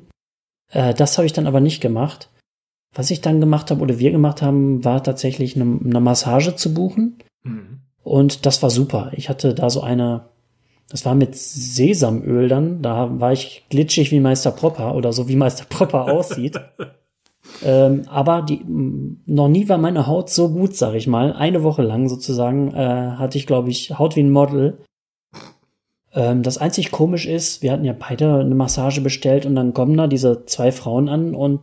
Äh, 0.71 0.93
das 0.93 1.17
habe 1.17 1.25
ich 1.25 1.33
dann 1.33 1.47
aber 1.47 1.59
nicht 1.59 1.81
gemacht. 1.81 2.29
Was 2.93 3.11
ich 3.11 3.21
dann 3.21 3.41
gemacht 3.41 3.71
habe 3.71 3.81
oder 3.81 3.99
wir 3.99 4.11
gemacht 4.11 4.41
haben, 4.41 4.83
war 4.85 5.03
tatsächlich 5.03 5.55
eine, 5.55 5.79
eine 5.83 5.99
Massage 5.99 6.55
zu 6.55 6.73
buchen. 6.73 7.17
Mhm. 7.43 7.81
Und 8.03 8.45
das 8.45 8.63
war 8.63 8.69
super. 8.69 9.11
Ich 9.13 9.29
hatte 9.29 9.53
da 9.53 9.69
so 9.69 9.81
eine, 9.81 10.29
das 10.89 11.05
war 11.05 11.15
mit 11.15 11.35
Sesamöl 11.35 12.47
dann. 12.47 12.81
Da 12.81 13.19
war 13.19 13.33
ich 13.33 13.65
glitschig 13.69 14.11
wie 14.11 14.19
Meister 14.19 14.51
Propper 14.51 14.95
oder 14.95 15.13
so 15.13 15.27
wie 15.27 15.35
Meister 15.35 15.65
Propper 15.67 16.11
aussieht. 16.11 16.59
ähm, 17.63 18.03
aber 18.07 18.43
die, 18.43 18.61
noch 19.25 19.47
nie 19.47 19.67
war 19.67 19.77
meine 19.77 20.07
Haut 20.07 20.29
so 20.29 20.49
gut, 20.49 20.75
sag 20.75 20.93
ich 20.93 21.07
mal. 21.07 21.33
Eine 21.33 21.63
Woche 21.63 21.81
lang 21.81 22.07
sozusagen 22.07 22.73
äh, 22.73 23.15
hatte 23.17 23.37
ich, 23.37 23.47
glaube 23.47 23.71
ich, 23.71 23.97
Haut 23.97 24.15
wie 24.15 24.23
ein 24.23 24.31
Model. 24.31 24.77
Ähm, 26.13 26.43
das 26.43 26.59
einzig 26.59 26.91
komisch 26.91 27.25
ist, 27.25 27.63
wir 27.63 27.71
hatten 27.71 27.85
ja 27.85 27.95
beide 27.97 28.35
eine 28.35 28.55
Massage 28.55 29.01
bestellt 29.01 29.45
und 29.45 29.55
dann 29.55 29.73
kommen 29.73 29.97
da 29.97 30.07
diese 30.07 30.45
zwei 30.45 30.71
Frauen 30.71 31.09
an 31.09 31.33
und 31.33 31.61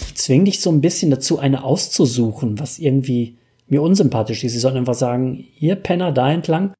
die 0.00 0.14
zwingen 0.14 0.44
dich 0.44 0.60
so 0.60 0.70
ein 0.70 0.80
bisschen 0.80 1.10
dazu, 1.10 1.38
eine 1.38 1.64
auszusuchen, 1.64 2.58
was 2.58 2.78
irgendwie 2.78 3.36
mir 3.66 3.82
unsympathisch 3.82 4.44
ist. 4.44 4.52
Sie 4.52 4.58
sollen 4.60 4.76
einfach 4.76 4.94
sagen, 4.94 5.34
hier 5.34 5.76
Penner 5.76 6.12
da 6.12 6.30
entlang 6.30 6.72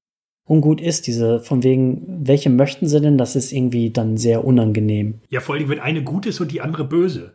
und 0.49 0.61
gut 0.61 0.81
ist. 0.81 1.07
Diese 1.07 1.41
von 1.41 1.63
wegen, 1.63 2.27
welche 2.27 2.51
möchten 2.51 2.89
sie 2.89 3.01
denn? 3.01 3.19
Das 3.19 3.37
ist 3.37 3.53
irgendwie 3.53 3.91
dann 3.91 4.17
sehr 4.17 4.45
unangenehm. 4.45 5.21
Ja, 5.31 5.41
vor 5.41 5.55
allem, 5.55 5.69
wenn 5.69 5.81
eine 5.81 6.03
gut 6.03 6.27
ist 6.27 6.41
und 6.41 6.51
die 6.51 6.61
andere 6.61 6.85
böse. 6.85 7.35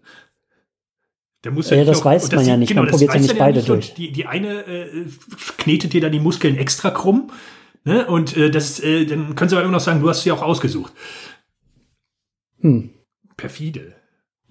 Der 1.43 1.51
muss 1.51 1.69
ja, 1.69 1.77
ja 1.77 1.85
das 1.85 1.99
noch, 1.99 2.05
weiß 2.05 2.31
man 2.31 2.45
ja 2.45 2.57
nicht. 2.57 2.69
Genau, 2.69 2.81
man 2.81 2.91
probiert 2.91 3.13
ja 3.13 3.19
nicht 3.19 3.37
beide 3.37 3.57
nicht. 3.57 3.69
durch. 3.69 3.93
Die, 3.93 4.11
die 4.11 4.25
eine 4.25 4.65
äh, 4.65 5.05
knetet 5.57 5.93
dir 5.93 6.01
da 6.01 6.09
die 6.09 6.19
Muskeln 6.19 6.57
extra 6.57 6.89
krumm 6.89 7.31
Ne? 7.85 8.05
Und 8.07 8.37
äh, 8.37 8.49
das, 8.49 8.79
äh, 8.79 9.05
dann 9.05 9.35
können 9.35 9.49
sie 9.49 9.55
aber 9.55 9.63
immer 9.63 9.73
noch 9.73 9.79
sagen, 9.81 10.01
du 10.01 10.09
hast 10.09 10.23
sie 10.23 10.31
auch 10.31 10.41
ausgesucht. 10.41 10.93
Hm. 12.61 12.91
Perfide. 13.35 13.95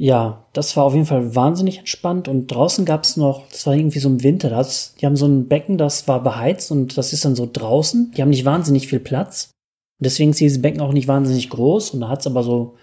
Ja, 0.02 0.48
das 0.52 0.76
war 0.76 0.82
auf 0.82 0.94
jeden 0.94 1.06
Fall 1.06 1.36
wahnsinnig 1.36 1.78
entspannt. 1.78 2.26
Und 2.26 2.48
draußen 2.48 2.84
gab 2.84 3.04
es 3.04 3.16
noch, 3.16 3.46
das 3.48 3.68
war 3.68 3.76
irgendwie 3.76 4.00
so 4.00 4.08
im 4.08 4.24
Winter, 4.24 4.50
das, 4.50 4.96
die 4.96 5.06
haben 5.06 5.14
so 5.14 5.26
ein 5.26 5.46
Becken, 5.46 5.78
das 5.78 6.08
war 6.08 6.20
beheizt 6.20 6.72
und 6.72 6.98
das 6.98 7.12
ist 7.12 7.24
dann 7.24 7.36
so 7.36 7.48
draußen. 7.50 8.10
Die 8.10 8.20
haben 8.20 8.30
nicht 8.30 8.44
wahnsinnig 8.44 8.88
viel 8.88 8.98
Platz. 8.98 9.52
Und 10.00 10.06
deswegen 10.06 10.30
ist 10.30 10.40
dieses 10.40 10.60
Becken 10.60 10.80
auch 10.80 10.92
nicht 10.92 11.06
wahnsinnig 11.06 11.48
groß. 11.50 11.90
Und 11.90 12.00
da 12.00 12.08
hat 12.08 12.18
es 12.18 12.26
aber 12.26 12.42
so 12.42 12.74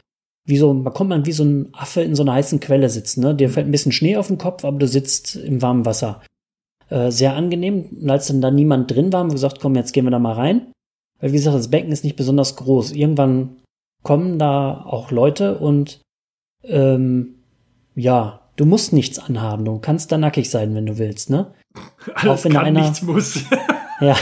wie 0.45 0.57
so, 0.57 0.73
man 0.73 0.93
kommt 0.93 1.09
man 1.09 1.25
wie 1.25 1.33
so 1.33 1.43
ein 1.43 1.73
Affe 1.73 2.03
in 2.03 2.15
so 2.15 2.23
einer 2.23 2.31
heißen 2.31 2.61
Quelle 2.61 2.87
sitzen. 2.89 3.19
Ne? 3.19 3.35
Dir 3.35 3.49
fällt 3.49 3.67
ein 3.67 3.71
bisschen 3.71 3.91
Schnee 3.91 4.15
auf 4.15 4.27
den 4.27 4.37
Kopf, 4.37 4.63
aber 4.63 4.79
du 4.79 4.87
sitzt 4.87 5.35
im 5.35 5.61
warmen 5.61 5.85
Wasser. 5.85 6.21
Äh, 6.87 7.11
sehr 7.11 7.35
angenehm. 7.35 7.97
Und 7.99 8.09
als 8.09 8.27
dann 8.27 8.39
da 8.39 8.49
niemand 8.49 8.91
drin 8.91 9.11
war, 9.11 9.19
haben 9.19 9.31
wir 9.31 9.35
gesagt, 9.35 9.59
komm, 9.59 9.75
jetzt 9.75 9.91
gehen 9.91 10.05
wir 10.05 10.11
da 10.11 10.19
mal 10.19 10.35
rein. 10.35 10.71
Weil 11.19 11.33
wie 11.33 11.35
gesagt, 11.35 11.57
das 11.57 11.69
Becken 11.69 11.91
ist 11.91 12.05
nicht 12.05 12.15
besonders 12.15 12.55
groß. 12.55 12.93
Irgendwann 12.93 13.57
kommen 14.03 14.39
da 14.39 14.85
auch 14.85 15.11
Leute 15.11 15.59
und 15.59 15.99
ähm, 16.63 17.35
ja, 17.95 18.41
du 18.55 18.65
musst 18.65 18.93
nichts 18.93 19.19
anhaben. 19.19 19.65
Du 19.65 19.79
kannst 19.79 20.11
da 20.11 20.17
nackig 20.17 20.49
sein, 20.49 20.75
wenn 20.75 20.85
du 20.85 20.97
willst, 20.97 21.29
ne? 21.29 21.53
Alles 22.15 22.39
auch 22.39 22.45
wenn 22.45 22.53
kann, 22.53 22.61
da 22.61 22.67
einer, 22.67 22.81
nichts 22.81 23.01
muss. 23.01 23.43
ja, 24.01 24.15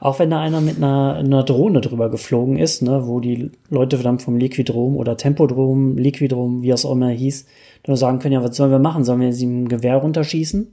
auch 0.00 0.18
wenn 0.18 0.30
da 0.30 0.40
einer 0.40 0.60
mit 0.60 0.76
einer, 0.76 1.14
einer 1.14 1.42
Drohne 1.42 1.80
drüber 1.80 2.10
geflogen 2.10 2.56
ist, 2.56 2.82
ne, 2.82 3.06
wo 3.06 3.20
die 3.20 3.50
Leute 3.70 3.98
dann 3.98 4.18
vom 4.18 4.36
Liquidrom 4.36 4.96
oder 4.96 5.16
Tempodrom, 5.16 5.96
Liquidrom, 5.96 6.62
wie 6.62 6.70
es 6.70 6.84
auch 6.84 6.92
immer 6.92 7.08
hieß, 7.08 7.46
dann 7.82 7.96
sagen 7.96 8.18
können, 8.18 8.34
ja, 8.34 8.44
was 8.44 8.56
sollen 8.56 8.70
wir 8.70 8.78
machen? 8.78 9.04
Sollen 9.04 9.20
wir 9.20 9.32
sie 9.32 9.44
im 9.44 9.68
Gewehr 9.68 9.96
runterschießen? 9.96 10.72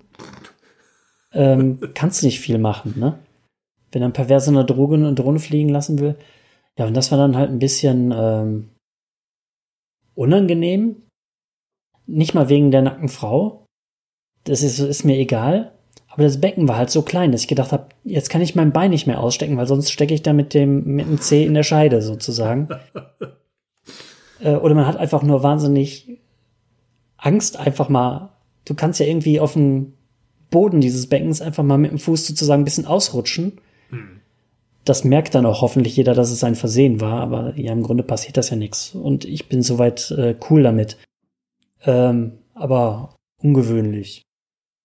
Ähm, 1.33 1.79
kannst 1.93 2.21
du 2.21 2.27
nicht 2.27 2.39
viel 2.39 2.57
machen, 2.57 2.95
ne? 2.97 3.19
Wenn 3.91 4.03
ein 4.03 4.13
Perverse 4.13 4.49
eine 4.49 4.65
Droge 4.65 4.95
eine 4.95 5.13
Drohne 5.13 5.39
fliegen 5.39 5.69
lassen 5.69 5.99
will. 5.99 6.15
Ja, 6.77 6.87
und 6.87 6.95
das 6.95 7.11
war 7.11 7.19
dann 7.19 7.37
halt 7.37 7.51
ein 7.51 7.59
bisschen 7.59 8.11
ähm, 8.15 8.69
unangenehm. 10.15 11.03
Nicht 12.05 12.33
mal 12.33 12.49
wegen 12.49 12.71
der 12.71 12.81
nackten 12.81 13.09
Frau. 13.09 13.65
Das 14.43 14.61
ist, 14.61 14.79
ist 14.79 15.05
mir 15.05 15.17
egal. 15.17 15.73
Aber 16.13 16.23
das 16.23 16.39
Becken 16.39 16.67
war 16.67 16.77
halt 16.77 16.91
so 16.91 17.01
klein, 17.01 17.31
dass 17.31 17.41
ich 17.41 17.47
gedacht 17.47 17.71
habe, 17.71 17.87
jetzt 18.03 18.29
kann 18.29 18.41
ich 18.41 18.55
mein 18.55 18.71
Bein 18.71 18.91
nicht 18.91 19.07
mehr 19.07 19.19
ausstecken, 19.19 19.57
weil 19.57 19.65
sonst 19.65 19.91
stecke 19.91 20.13
ich 20.13 20.21
da 20.21 20.31
mit 20.31 20.53
dem, 20.53 20.83
mit 20.83 21.07
dem 21.07 21.19
C 21.19 21.43
in 21.43 21.55
der 21.55 21.63
Scheide 21.63 22.03
sozusagen. 22.03 22.67
äh, 24.39 24.55
oder 24.55 24.75
man 24.75 24.85
hat 24.85 24.97
einfach 24.97 25.23
nur 25.23 25.41
wahnsinnig 25.41 26.19
Angst, 27.17 27.57
einfach 27.57 27.89
mal. 27.89 28.29
Du 28.65 28.75
kannst 28.75 28.99
ja 28.99 29.07
irgendwie 29.07 29.39
auf 29.39 29.53
dem 29.53 29.93
Boden 30.51 30.81
dieses 30.81 31.07
Beckens 31.07 31.41
einfach 31.41 31.63
mal 31.63 31.79
mit 31.79 31.89
dem 31.89 31.97
Fuß 31.97 32.27
sozusagen 32.27 32.61
ein 32.61 32.65
bisschen 32.65 32.85
ausrutschen. 32.85 33.59
Hm. 33.89 34.19
Das 34.85 35.03
merkt 35.03 35.33
dann 35.35 35.45
auch 35.45 35.61
hoffentlich 35.61 35.95
jeder, 35.95 36.13
dass 36.13 36.31
es 36.31 36.43
ein 36.43 36.55
Versehen 36.55 36.99
war, 36.99 37.21
aber 37.21 37.57
ja, 37.57 37.71
im 37.71 37.83
Grunde 37.83 38.03
passiert 38.03 38.35
das 38.37 38.49
ja 38.49 38.57
nichts. 38.57 38.93
Und 38.93 39.23
ich 39.25 39.47
bin 39.47 39.61
soweit 39.61 40.11
äh, 40.11 40.35
cool 40.49 40.63
damit. 40.63 40.97
Ähm, 41.85 42.39
aber 42.53 43.15
ungewöhnlich. 43.41 44.23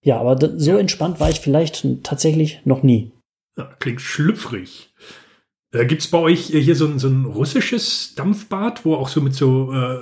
Ja, 0.05 0.21
aber 0.21 0.39
so 0.59 0.73
ja. 0.73 0.79
entspannt 0.79 1.19
war 1.21 1.31
ich 1.31 1.41
vielleicht 1.41 1.87
tatsächlich 2.05 2.61
noch 2.65 2.83
nie. 2.83 3.13
Ja, 3.57 3.65
klingt 3.81 4.01
schlüpfrig. 4.01 4.95
Äh, 5.73 5.85
Gibt 5.87 6.03
es 6.03 6.09
bei 6.09 6.19
euch 6.19 6.47
hier 6.47 6.77
so 6.77 6.87
ein, 6.87 6.99
so 6.99 7.09
ein 7.09 7.25
russisches 7.25 8.15
Dampfbad, 8.15 8.85
wo 8.85 8.95
auch 8.95 9.09
so 9.09 9.21
mit 9.21 9.35
so 9.35 9.73
äh, 9.73 9.99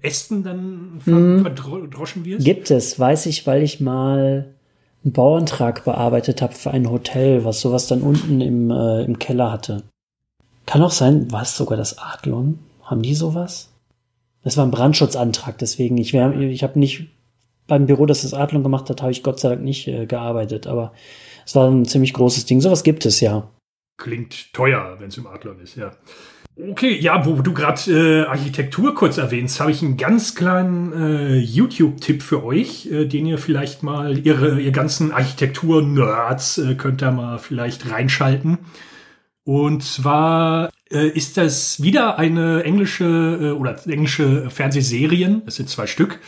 Ästen 0.00 0.44
dann 0.44 1.00
Mhm. 1.04 1.42
verdroschen 1.42 2.24
wird? 2.24 2.44
Gibt 2.44 2.70
es, 2.70 2.98
weiß 2.98 3.26
ich, 3.26 3.46
weil 3.46 3.62
ich 3.62 3.80
mal 3.80 4.54
einen 5.04 5.12
Bauantrag 5.12 5.84
bearbeitet 5.84 6.42
habe 6.42 6.54
für 6.54 6.70
ein 6.70 6.90
Hotel, 6.90 7.44
was 7.44 7.60
sowas 7.60 7.86
dann 7.86 8.02
unten 8.02 8.40
im, 8.40 8.70
äh, 8.70 9.04
im 9.04 9.18
Keller 9.18 9.52
hatte. 9.52 9.84
Kann 10.66 10.82
auch 10.82 10.90
sein, 10.90 11.30
war 11.32 11.42
es 11.42 11.56
sogar 11.56 11.78
das 11.78 11.98
Adlon? 11.98 12.58
Haben 12.82 13.02
die 13.02 13.14
sowas? 13.14 13.72
Das 14.42 14.56
war 14.56 14.64
ein 14.64 14.70
Brandschutzantrag, 14.70 15.58
deswegen, 15.58 15.98
ich, 15.98 16.12
wär, 16.12 16.32
ich 16.38 16.62
habe 16.62 16.78
nicht 16.78 17.08
beim 17.66 17.86
Büro, 17.86 18.06
das 18.06 18.22
das 18.22 18.34
Adlon 18.34 18.62
gemacht 18.62 18.88
hat, 18.90 19.02
habe 19.02 19.12
ich 19.12 19.22
Gott 19.22 19.38
sei 19.38 19.50
Dank 19.50 19.62
nicht 19.62 19.86
äh, 19.88 20.06
gearbeitet, 20.06 20.66
aber 20.66 20.92
es 21.46 21.54
war 21.54 21.70
ein 21.70 21.84
ziemlich 21.84 22.14
großes 22.14 22.46
Ding. 22.46 22.60
Sowas 22.60 22.82
gibt 22.82 23.06
es 23.06 23.20
ja. 23.20 23.48
Klingt 23.98 24.52
teuer, 24.52 24.96
wenn 24.98 25.08
es 25.08 25.18
im 25.18 25.26
Adlon 25.26 25.60
ist, 25.60 25.76
ja. 25.76 25.92
Okay, 26.60 26.98
ja, 26.98 27.24
wo 27.24 27.34
du 27.40 27.54
gerade 27.54 28.24
äh, 28.24 28.26
Architektur 28.26 28.92
kurz 28.92 29.16
erwähnst, 29.16 29.60
habe 29.60 29.70
ich 29.70 29.80
einen 29.80 29.96
ganz 29.96 30.34
kleinen 30.34 30.92
äh, 30.92 31.36
YouTube-Tipp 31.36 32.20
für 32.20 32.44
euch, 32.44 32.86
äh, 32.86 33.04
den 33.04 33.26
ihr 33.26 33.38
vielleicht 33.38 33.84
mal, 33.84 34.18
ihre, 34.18 34.60
ihr 34.60 34.72
ganzen 34.72 35.12
Architektur-Nerds, 35.12 36.58
äh, 36.58 36.74
könnt 36.74 37.00
ihr 37.00 37.12
mal 37.12 37.38
vielleicht 37.38 37.88
reinschalten. 37.88 38.58
Und 39.44 39.84
zwar 39.84 40.70
äh, 40.90 41.06
ist 41.06 41.36
das 41.36 41.80
wieder 41.80 42.18
eine 42.18 42.64
englische 42.64 43.04
äh, 43.04 43.50
oder 43.52 43.76
englische 43.86 44.50
Fernsehserien, 44.50 45.42
es 45.46 45.56
sind 45.56 45.68
zwei 45.68 45.86
Stück, 45.86 46.18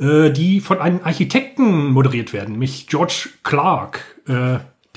äh, 0.00 0.30
die 0.32 0.60
von 0.60 0.80
einem 0.80 1.00
Architekten 1.04 1.92
moderiert 1.92 2.32
werden, 2.32 2.52
nämlich 2.52 2.88
George 2.88 3.28
Clark. 3.44 4.00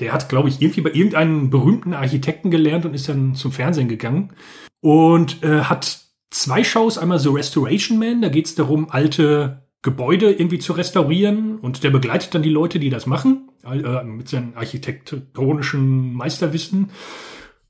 Der 0.00 0.12
hat, 0.12 0.28
glaube 0.28 0.48
ich, 0.48 0.60
irgendwie 0.60 0.80
bei 0.80 0.90
irgendeinem 0.90 1.50
berühmten 1.50 1.94
Architekten 1.94 2.50
gelernt 2.50 2.84
und 2.84 2.94
ist 2.94 3.08
dann 3.08 3.34
zum 3.34 3.52
Fernsehen 3.52 3.88
gegangen 3.88 4.32
und 4.80 5.42
äh, 5.42 5.62
hat 5.62 6.00
zwei 6.30 6.64
Shows. 6.64 6.98
Einmal 6.98 7.18
so 7.18 7.32
Restoration 7.32 7.98
Man, 7.98 8.22
da 8.22 8.28
geht 8.28 8.46
es 8.46 8.54
darum, 8.54 8.90
alte 8.90 9.64
Gebäude 9.82 10.32
irgendwie 10.32 10.58
zu 10.58 10.72
restaurieren 10.72 11.58
und 11.58 11.84
der 11.84 11.90
begleitet 11.90 12.34
dann 12.34 12.42
die 12.42 12.50
Leute, 12.50 12.78
die 12.80 12.90
das 12.90 13.06
machen, 13.06 13.50
äh, 13.64 14.02
mit 14.02 14.28
seinem 14.28 14.54
architektonischen 14.56 16.14
Meisterwissen. 16.14 16.90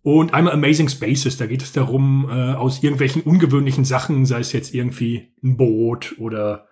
Und 0.03 0.35
einmal 0.35 0.53
Amazing 0.53 0.89
Spaces, 0.89 1.39
da 1.39 1.47
geht 1.47 1.63
es 1.63 1.73
darum, 1.73 2.29
äh, 2.31 2.53
aus 2.53 2.83
irgendwelchen 2.83 3.23
ungewöhnlichen 3.23 3.85
Sachen, 3.85 4.27
sei 4.27 4.41
es 4.41 4.53
jetzt 4.53 4.75
irgendwie 4.75 5.33
ein 5.43 5.57
Boot 5.57 6.15
oder 6.19 6.69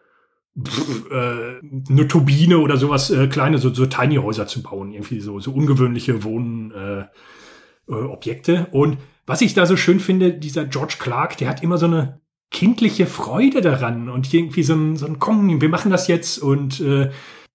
pff, 0.60 1.10
äh, 1.10 1.60
eine 1.90 2.08
Turbine 2.08 2.58
oder 2.58 2.76
sowas, 2.76 3.10
äh, 3.10 3.28
kleine, 3.28 3.58
so, 3.58 3.72
so 3.72 3.86
Tiny 3.86 4.16
Häuser 4.16 4.46
zu 4.46 4.62
bauen, 4.62 4.92
irgendwie 4.92 5.20
so, 5.20 5.40
so 5.40 5.52
ungewöhnliche 5.52 6.24
Wohnobjekte. 6.24 8.52
Äh, 8.52 8.60
äh. 8.60 8.66
Und 8.70 8.98
was 9.26 9.40
ich 9.40 9.54
da 9.54 9.66
so 9.66 9.76
schön 9.76 10.00
finde, 10.00 10.34
dieser 10.34 10.64
George 10.64 10.96
Clark, 10.98 11.36
der 11.38 11.48
hat 11.48 11.62
immer 11.62 11.78
so 11.78 11.86
eine 11.86 12.20
kindliche 12.50 13.06
Freude 13.06 13.62
daran 13.62 14.10
und 14.10 14.32
irgendwie 14.32 14.62
so 14.62 14.74
ein, 14.74 14.96
so 14.96 15.06
ein 15.06 15.18
komm, 15.18 15.60
wir 15.60 15.68
machen 15.68 15.90
das 15.90 16.06
jetzt 16.06 16.38
und 16.38 16.80
äh, 16.80 17.10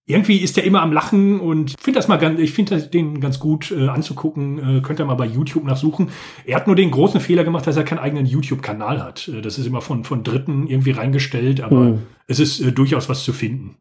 irgendwie 0.10 0.38
ist 0.38 0.58
er 0.58 0.64
immer 0.64 0.82
am 0.82 0.94
Lachen 0.94 1.40
und 1.42 1.72
ich 1.78 1.84
finde 1.84 2.00
das 2.00 2.08
mal 2.08 2.16
ganz, 2.16 2.40
ich 2.40 2.54
finde 2.54 2.82
den 2.82 3.20
ganz 3.20 3.40
gut 3.40 3.72
äh, 3.72 3.90
anzugucken. 3.90 4.78
Äh, 4.78 4.82
könnt 4.82 5.00
ihr 5.00 5.06
mal 5.06 5.16
bei 5.16 5.26
YouTube 5.26 5.66
nachsuchen. 5.66 6.10
Er 6.46 6.56
hat 6.56 6.66
nur 6.68 6.76
den 6.78 6.92
großen 6.92 7.20
Fehler 7.20 7.44
gemacht, 7.44 7.68
dass 7.68 7.76
er 7.76 7.84
keinen 7.84 8.00
eigenen 8.00 8.26
YouTube-Kanal 8.26 9.04
hat. 9.04 9.28
Äh, 9.28 9.42
das 9.42 9.58
ist 9.60 9.68
immer 9.68 9.82
von, 9.82 10.06
von 10.06 10.24
Dritten 10.24 10.66
irgendwie 10.68 10.92
reingestellt, 10.92 11.60
aber 11.62 11.78
Mhm. 11.82 12.04
es 12.26 12.40
ist 12.40 12.62
äh, 12.62 12.72
durchaus 12.72 13.10
was 13.10 13.24
zu 13.26 13.34
finden. 13.34 13.76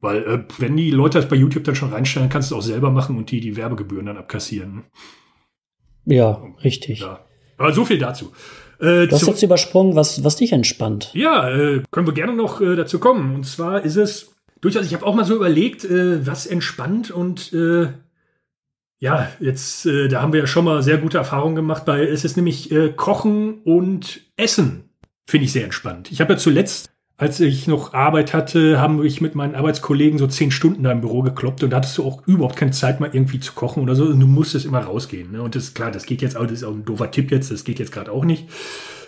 Weil, 0.00 0.18
äh, 0.24 0.44
wenn 0.58 0.76
die 0.76 0.90
Leute 0.90 1.18
das 1.18 1.28
bei 1.28 1.36
YouTube 1.36 1.64
dann 1.64 1.74
schon 1.74 1.92
reinstellen, 1.92 2.28
kannst 2.30 2.50
du 2.50 2.54
es 2.54 2.58
auch 2.58 2.66
selber 2.66 2.90
machen 2.90 3.16
und 3.18 3.30
die 3.30 3.40
die 3.40 3.56
Werbegebühren 3.56 4.06
dann 4.06 4.16
abkassieren. 4.18 4.84
Ja, 6.04 6.42
richtig. 6.64 7.00
Ja. 7.00 7.20
Aber 7.58 7.72
so 7.72 7.84
viel 7.84 7.98
dazu. 7.98 8.32
Äh, 8.80 9.06
Du 9.06 9.12
hast 9.12 9.26
jetzt 9.26 9.42
übersprungen, 9.42 9.96
was, 9.96 10.22
was 10.22 10.36
dich 10.36 10.52
entspannt. 10.52 11.10
ja, 11.14 11.48
äh, 11.50 11.82
können 11.90 12.06
wir 12.06 12.12
gerne 12.14 12.34
noch 12.34 12.60
äh, 12.60 12.76
dazu 12.76 12.98
kommen. 12.98 13.34
Und 13.34 13.44
zwar 13.46 13.82
ist 13.82 13.96
es 13.96 14.35
durchaus, 14.60 14.86
ich 14.86 14.94
habe 14.94 15.06
auch 15.06 15.14
mal 15.14 15.24
so 15.24 15.34
überlegt, 15.34 15.84
äh, 15.84 16.26
was 16.26 16.46
entspannt 16.46 17.10
und 17.10 17.52
äh, 17.52 17.88
ja, 18.98 19.28
jetzt, 19.40 19.86
äh, 19.86 20.08
da 20.08 20.22
haben 20.22 20.32
wir 20.32 20.40
ja 20.40 20.46
schon 20.46 20.64
mal 20.64 20.82
sehr 20.82 20.98
gute 20.98 21.18
Erfahrungen 21.18 21.54
gemacht 21.54 21.84
bei, 21.84 22.06
es 22.06 22.24
ist 22.24 22.36
nämlich 22.36 22.72
äh, 22.72 22.90
Kochen 22.90 23.60
und 23.62 24.22
Essen, 24.36 24.84
finde 25.26 25.44
ich 25.44 25.52
sehr 25.52 25.64
entspannt. 25.64 26.10
Ich 26.10 26.20
habe 26.20 26.34
ja 26.34 26.38
zuletzt, 26.38 26.90
als 27.18 27.40
ich 27.40 27.66
noch 27.66 27.94
Arbeit 27.94 28.34
hatte, 28.34 28.78
haben 28.78 29.02
ich 29.04 29.20
mit 29.20 29.34
meinen 29.34 29.54
Arbeitskollegen 29.54 30.18
so 30.18 30.26
zehn 30.26 30.50
Stunden 30.50 30.82
da 30.82 30.92
im 30.92 31.00
Büro 31.00 31.22
gekloppt 31.22 31.62
und 31.62 31.70
da 31.70 31.78
hattest 31.78 31.96
du 31.96 32.04
auch 32.04 32.26
überhaupt 32.26 32.56
keine 32.56 32.72
Zeit 32.72 33.00
mal 33.00 33.10
irgendwie 33.10 33.40
zu 33.40 33.54
kochen 33.54 33.82
oder 33.82 33.94
so. 33.94 34.04
Und 34.04 34.20
du 34.20 34.26
musstest 34.26 34.66
immer 34.66 34.80
rausgehen. 34.80 35.32
Ne? 35.32 35.40
Und 35.42 35.54
das 35.54 35.64
ist 35.64 35.74
klar, 35.74 35.90
das 35.90 36.04
geht 36.04 36.20
jetzt 36.20 36.36
auch, 36.36 36.42
das 36.42 36.52
ist 36.52 36.64
auch 36.64 36.74
ein 36.74 36.84
doofer 36.84 37.10
Tipp 37.10 37.30
jetzt, 37.30 37.50
das 37.50 37.64
geht 37.64 37.78
jetzt 37.78 37.92
gerade 37.92 38.12
auch 38.12 38.24
nicht. 38.24 38.48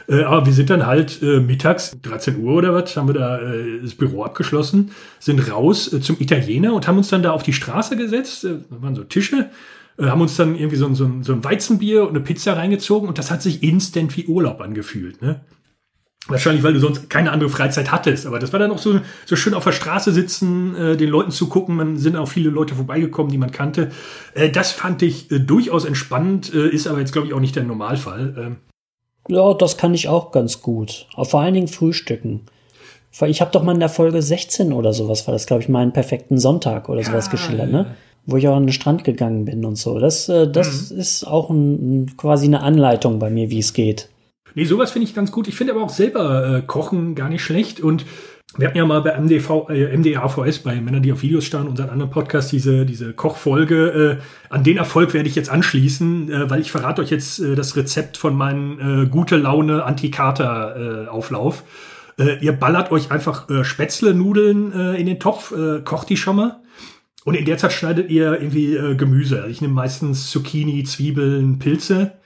Äh, 0.09 0.23
aber 0.23 0.47
wir 0.47 0.53
sind 0.53 0.71
dann 0.71 0.87
halt 0.87 1.23
äh, 1.23 1.41
mittags, 1.41 1.97
13 2.03 2.39
Uhr 2.43 2.55
oder 2.55 2.73
was, 2.75 2.97
haben 2.97 3.09
wir 3.09 3.15
da 3.15 3.39
äh, 3.41 3.81
das 3.83 3.95
Büro 3.95 4.23
abgeschlossen, 4.25 4.91
sind 5.19 5.51
raus 5.53 5.93
äh, 5.93 6.01
zum 6.01 6.17
Italiener 6.19 6.73
und 6.73 6.89
haben 6.89 6.97
uns 6.99 7.09
dann 7.09 7.23
da 7.23 7.33
auf 7.33 7.43
die 7.43 7.53
Straße 7.53 7.97
gesetzt. 7.97 8.45
Äh, 8.45 8.61
waren 8.71 8.95
so 8.95 9.05
Tische, 9.05 9.51
äh, 9.99 10.05
haben 10.07 10.21
uns 10.23 10.37
dann 10.37 10.57
irgendwie 10.57 10.77
so, 10.77 10.87
ein- 10.87 10.95
so, 10.95 11.05
ein- 11.05 11.23
so 11.23 11.33
ein 11.35 11.45
Weizenbier 11.45 12.03
und 12.05 12.11
eine 12.11 12.21
Pizza 12.21 12.55
reingezogen 12.57 13.09
und 13.09 13.19
das 13.19 13.31
hat 13.31 13.43
sich 13.43 13.63
instant 13.63 14.17
wie 14.17 14.27
Urlaub 14.27 14.61
angefühlt. 14.63 15.21
Ne? 15.21 15.41
Wahrscheinlich, 16.27 16.63
weil 16.63 16.75
du 16.75 16.81
sonst 16.81 17.09
keine 17.09 17.31
andere 17.31 17.49
Freizeit 17.49 17.91
hattest. 17.93 18.27
Aber 18.27 18.39
das 18.39 18.53
war 18.53 18.61
dann 18.61 18.71
auch 18.71 18.79
so, 18.79 19.01
so 19.25 19.35
schön 19.37 19.55
auf 19.55 19.65
der 19.65 19.73
Straße 19.73 20.13
sitzen, 20.13 20.75
äh, 20.75 20.97
den 20.97 21.09
Leuten 21.11 21.31
zu 21.31 21.49
gucken. 21.49 21.77
Man 21.77 21.97
sind 21.97 22.17
auch 22.17 22.29
viele 22.29 22.51
Leute 22.51 22.75
vorbeigekommen, 22.75 23.31
die 23.33 23.39
man 23.39 23.51
kannte. 23.51 23.91
Äh, 24.35 24.51
das 24.51 24.73
fand 24.73 25.03
ich 25.03 25.31
äh, 25.31 25.39
durchaus 25.39 25.85
entspannend, 25.87 26.53
äh, 26.55 26.69
ist 26.69 26.87
aber 26.87 26.99
jetzt, 26.99 27.13
glaube 27.13 27.29
ich, 27.29 27.35
auch 27.35 27.41
nicht 27.41 27.57
der 27.57 27.65
Normalfall. 27.65 28.35
Ähm, 28.39 28.57
Ja, 29.29 29.55
das 29.55 29.77
kann 29.77 29.95
ich 29.95 30.09
auch 30.09 30.33
ganz 30.33 30.63
gut. 30.63 31.07
Vor 31.23 31.41
allen 31.41 31.55
Dingen 31.55 31.69
Frühstücken. 31.69 32.41
Ich 33.27 33.41
habe 33.41 33.51
doch 33.51 33.63
mal 33.63 33.73
in 33.73 33.81
der 33.81 33.89
Folge 33.89 34.23
16 34.23 34.73
oder 34.73 34.93
sowas, 34.93 35.27
war 35.27 35.33
das, 35.33 35.47
glaube 35.47 35.63
ich, 35.63 35.69
meinen 35.69 35.93
perfekten 35.93 36.39
Sonntag 36.39 36.89
oder 36.89 37.03
sowas 37.03 37.27
Ja, 37.27 37.31
geschildert, 37.33 37.71
ne? 37.71 37.95
Wo 38.27 38.37
ich 38.37 38.47
auch 38.47 38.57
an 38.57 38.67
den 38.67 38.73
Strand 38.73 39.05
gegangen 39.05 39.45
bin 39.47 39.65
und 39.65 39.77
so. 39.77 39.99
Das, 39.99 40.29
äh, 40.29 40.51
das 40.51 40.91
Mhm. 40.91 40.99
ist 41.01 41.25
auch 41.27 41.49
ein, 41.51 42.13
quasi 42.17 42.47
eine 42.47 42.61
Anleitung 42.63 43.19
bei 43.19 43.31
mir, 43.31 43.51
wie 43.51 43.59
es 43.59 43.73
geht. 43.73 44.09
Nee, 44.55 44.65
sowas 44.65 44.91
finde 44.91 45.09
ich 45.09 45.15
ganz 45.15 45.33
gut. 45.33 45.49
Ich 45.49 45.57
finde 45.57 45.73
aber 45.73 45.83
auch 45.83 45.89
selber 45.91 46.59
äh, 46.59 46.63
Kochen 46.63 47.15
gar 47.15 47.29
nicht 47.29 47.43
schlecht. 47.43 47.81
Und 47.81 48.05
wir 48.57 48.67
hatten 48.67 48.79
ja 48.79 48.87
mal 48.87 49.03
bei 49.03 49.19
MDV, 49.19 49.69
äh, 49.69 49.97
MDAVS, 49.97 50.61
bei 50.61 50.81
Männern, 50.81 51.03
die 51.03 51.13
auf 51.13 51.23
Videos 51.23 51.45
starren, 51.45 51.69
unseren 51.69 51.91
anderen 51.91 52.11
Podcast, 52.11 52.51
diese, 52.51 52.87
diese 52.87 53.13
Kochfolge. 53.13 54.19
Äh, 54.21 54.53
an 54.53 54.65
den 54.65 54.79
Erfolg 54.79 55.13
werde 55.13 55.29
ich 55.29 55.35
jetzt 55.35 55.51
anschließen, 55.51 56.33
äh, 56.33 56.51
weil 56.51 56.61
ich 56.61 56.71
verrate 56.71 57.03
euch 57.03 57.11
jetzt 57.11 57.41
äh, 57.41 57.55
das 57.55 57.77
Rezept 57.77 58.17
von 58.17 58.35
meinem 58.35 59.05
äh, 59.05 59.07
gute 59.07 59.37
Laune 59.37 59.85
Antikater-Auflauf. 59.85 61.63
Äh, 62.19 62.39
ihr 62.41 62.53
ballert 62.53 62.91
euch 62.91 63.11
einfach 63.11 63.49
äh, 63.51 63.65
Spätzle-Nudeln 63.65 64.73
äh, 64.73 65.01
in 65.01 65.07
den 65.07 65.21
Topf, 65.21 65.53
äh, 65.53 65.81
kocht 65.85 66.09
die 66.09 66.17
schon 66.17 66.37
mal. 66.37 66.61
Und 67.25 67.35
in 67.35 67.45
der 67.45 67.59
Zeit 67.59 67.75
schneidet 67.75 68.11
ihr 68.11 68.41
irgendwie 68.41 68.75
äh, 68.75 68.95
Gemüse. 68.95 69.37
Also 69.37 69.51
ich 69.51 69.61
nehme 69.61 69.75
meistens 69.75 70.31
Zucchini, 70.31 70.85
Zwiebeln, 70.85 71.59
Pilze 71.59 72.18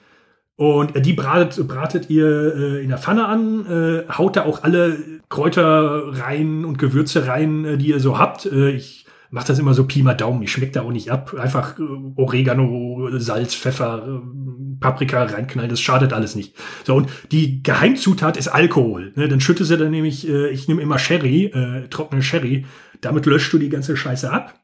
und 0.57 0.95
äh, 0.95 1.01
die 1.01 1.15
bratet, 1.15 1.67
bratet 1.67 2.11
ihr 2.11 2.55
äh, 2.55 2.83
in 2.83 2.89
der 2.89 2.99
Pfanne 2.99 3.27
an, 3.27 3.67
äh, 3.67 4.13
haut 4.13 4.37
da 4.37 4.45
auch 4.45 4.63
alle 4.63 4.99
Kräuter 5.29 6.19
rein 6.19 6.65
und 6.65 6.79
Gewürze 6.79 7.27
rein, 7.27 7.65
äh, 7.65 7.79
die 7.79 7.89
ihr 7.89 8.01
so 8.01 8.19
habt. 8.19 8.47
Äh, 8.47 8.71
ich 8.71 9.07
mache 9.31 9.47
das 9.47 9.59
immer 9.59 9.73
so 9.73 9.87
Pi 9.87 10.03
mal 10.03 10.15
Daumen, 10.15 10.43
ich 10.43 10.53
schmeckt 10.53 10.77
da 10.77 10.83
auch 10.83 10.93
nicht 10.93 11.11
ab. 11.11 11.35
Einfach 11.35 11.79
äh, 11.79 11.83
Oregano, 12.17 13.09
Salz, 13.19 13.55
Pfeffer, 13.55 14.07
äh, 14.07 14.79
Paprika 14.79 15.23
reinknallen, 15.25 15.71
das 15.71 15.81
schadet 15.81 16.13
alles 16.13 16.37
nicht. 16.37 16.55
So, 16.85 16.97
und 16.97 17.09
die 17.31 17.63
Geheimzutat 17.63 18.37
ist 18.37 18.49
Alkohol. 18.49 19.13
Ne? 19.17 19.29
Dann 19.29 19.41
schüttest 19.41 19.71
du 19.71 19.79
dann 19.79 19.91
nämlich, 19.91 20.29
äh, 20.29 20.51
ich 20.51 20.69
nehme 20.69 20.83
immer 20.83 20.99
Sherry, 20.99 21.47
äh, 21.47 21.89
trockene 21.89 22.23
Sherry, 22.23 22.67
damit 23.01 23.25
löscht 23.25 23.53
du 23.55 23.59
die 23.59 23.71
ganze 23.71 23.97
Scheiße 23.97 24.31
ab. 24.31 24.61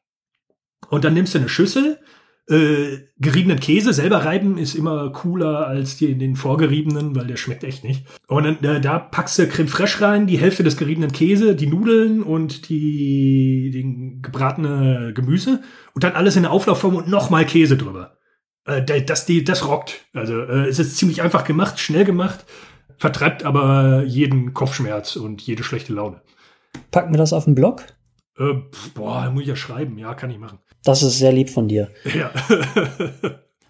Und 0.90 1.04
dann 1.04 1.14
nimmst 1.14 1.34
du 1.34 1.38
eine 1.38 1.48
Schüssel, 1.48 1.98
äh, 2.48 3.08
geriebenen 3.18 3.60
Käse 3.60 3.92
selber 3.92 4.24
reiben 4.24 4.56
ist 4.56 4.74
immer 4.74 5.10
cooler 5.10 5.66
als 5.66 5.96
die, 5.96 6.16
den 6.16 6.34
vorgeriebenen, 6.34 7.14
weil 7.14 7.26
der 7.26 7.36
schmeckt 7.36 7.62
echt 7.62 7.84
nicht. 7.84 8.06
Und 8.26 8.44
dann, 8.44 8.64
äh, 8.64 8.80
da 8.80 8.98
packst 8.98 9.38
du 9.38 9.46
Creme 9.46 9.68
fraiche 9.68 10.00
rein, 10.00 10.26
die 10.26 10.38
Hälfte 10.38 10.64
des 10.64 10.76
geriebenen 10.78 11.12
Käse, 11.12 11.54
die 11.54 11.66
Nudeln 11.66 12.22
und 12.22 12.68
die 12.70 13.70
den 13.70 14.22
gebratene 14.22 15.12
Gemüse 15.14 15.62
und 15.94 16.04
dann 16.04 16.14
alles 16.14 16.36
in 16.36 16.42
der 16.42 16.52
Auflaufform 16.52 16.96
und 16.96 17.08
nochmal 17.08 17.44
Käse 17.44 17.76
drüber. 17.76 18.16
Äh, 18.64 19.02
das, 19.02 19.26
die, 19.26 19.44
das 19.44 19.66
rockt. 19.68 20.06
Also 20.14 20.40
äh, 20.40 20.68
es 20.68 20.78
ist 20.78 20.96
ziemlich 20.96 21.20
einfach 21.20 21.44
gemacht, 21.44 21.78
schnell 21.78 22.04
gemacht, 22.04 22.46
vertreibt 22.96 23.44
aber 23.44 24.04
jeden 24.04 24.54
Kopfschmerz 24.54 25.16
und 25.16 25.42
jede 25.42 25.64
schlechte 25.64 25.92
Laune. 25.92 26.22
Packen 26.90 27.12
wir 27.12 27.18
das 27.18 27.34
auf 27.34 27.44
den 27.44 27.54
Blog? 27.54 27.84
Äh, 28.38 28.54
boah, 28.94 29.30
muss 29.30 29.42
ich 29.42 29.48
ja 29.48 29.56
schreiben. 29.56 29.98
Ja, 29.98 30.14
kann 30.14 30.30
ich 30.30 30.38
machen. 30.38 30.60
Das 30.88 31.02
ist 31.02 31.18
sehr 31.18 31.32
lieb 31.32 31.50
von 31.50 31.68
dir. 31.68 31.90
Ja. 32.16 32.30